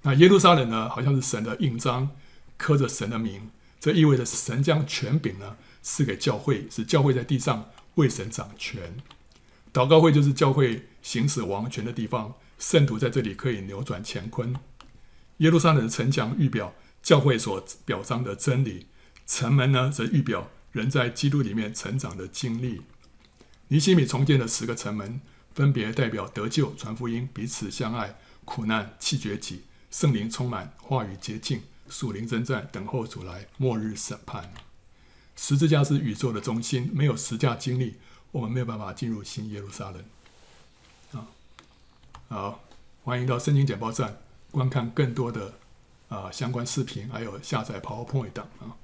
[0.00, 2.08] 那耶路撒冷呢，好像是神的印章，
[2.56, 8.96] 刻着神的名，这意味着神将权柄呢赐给教会，使教会在地上为神掌权。
[9.70, 14.56] 祷告会就是教会行使王权的地方，圣徒在这里可以扭转乾坤。
[15.38, 18.86] 耶路撒冷的城墙预表教会所表彰的真理，
[19.26, 22.82] 城门呢则预表人在基督里面成长的经历。
[23.68, 25.20] 尼西米重建的十个城门，
[25.54, 29.64] 分别代表得救、传福音、彼此相爱、苦难、弃绝己。
[29.90, 34.54] 圣灵充满，话语洁净，属灵征战，等候主来，末日审判。
[35.36, 37.96] 十字架是宇宙的中心，没有十架经历，
[38.30, 40.04] 我们没有办法进入新耶路撒冷。
[41.12, 41.28] 啊，
[42.28, 42.64] 好，
[43.02, 45.54] 欢迎到圣经简报站观看更多的
[46.12, 48.76] 啊相关视频，还有下载 PowerPoint 等啊。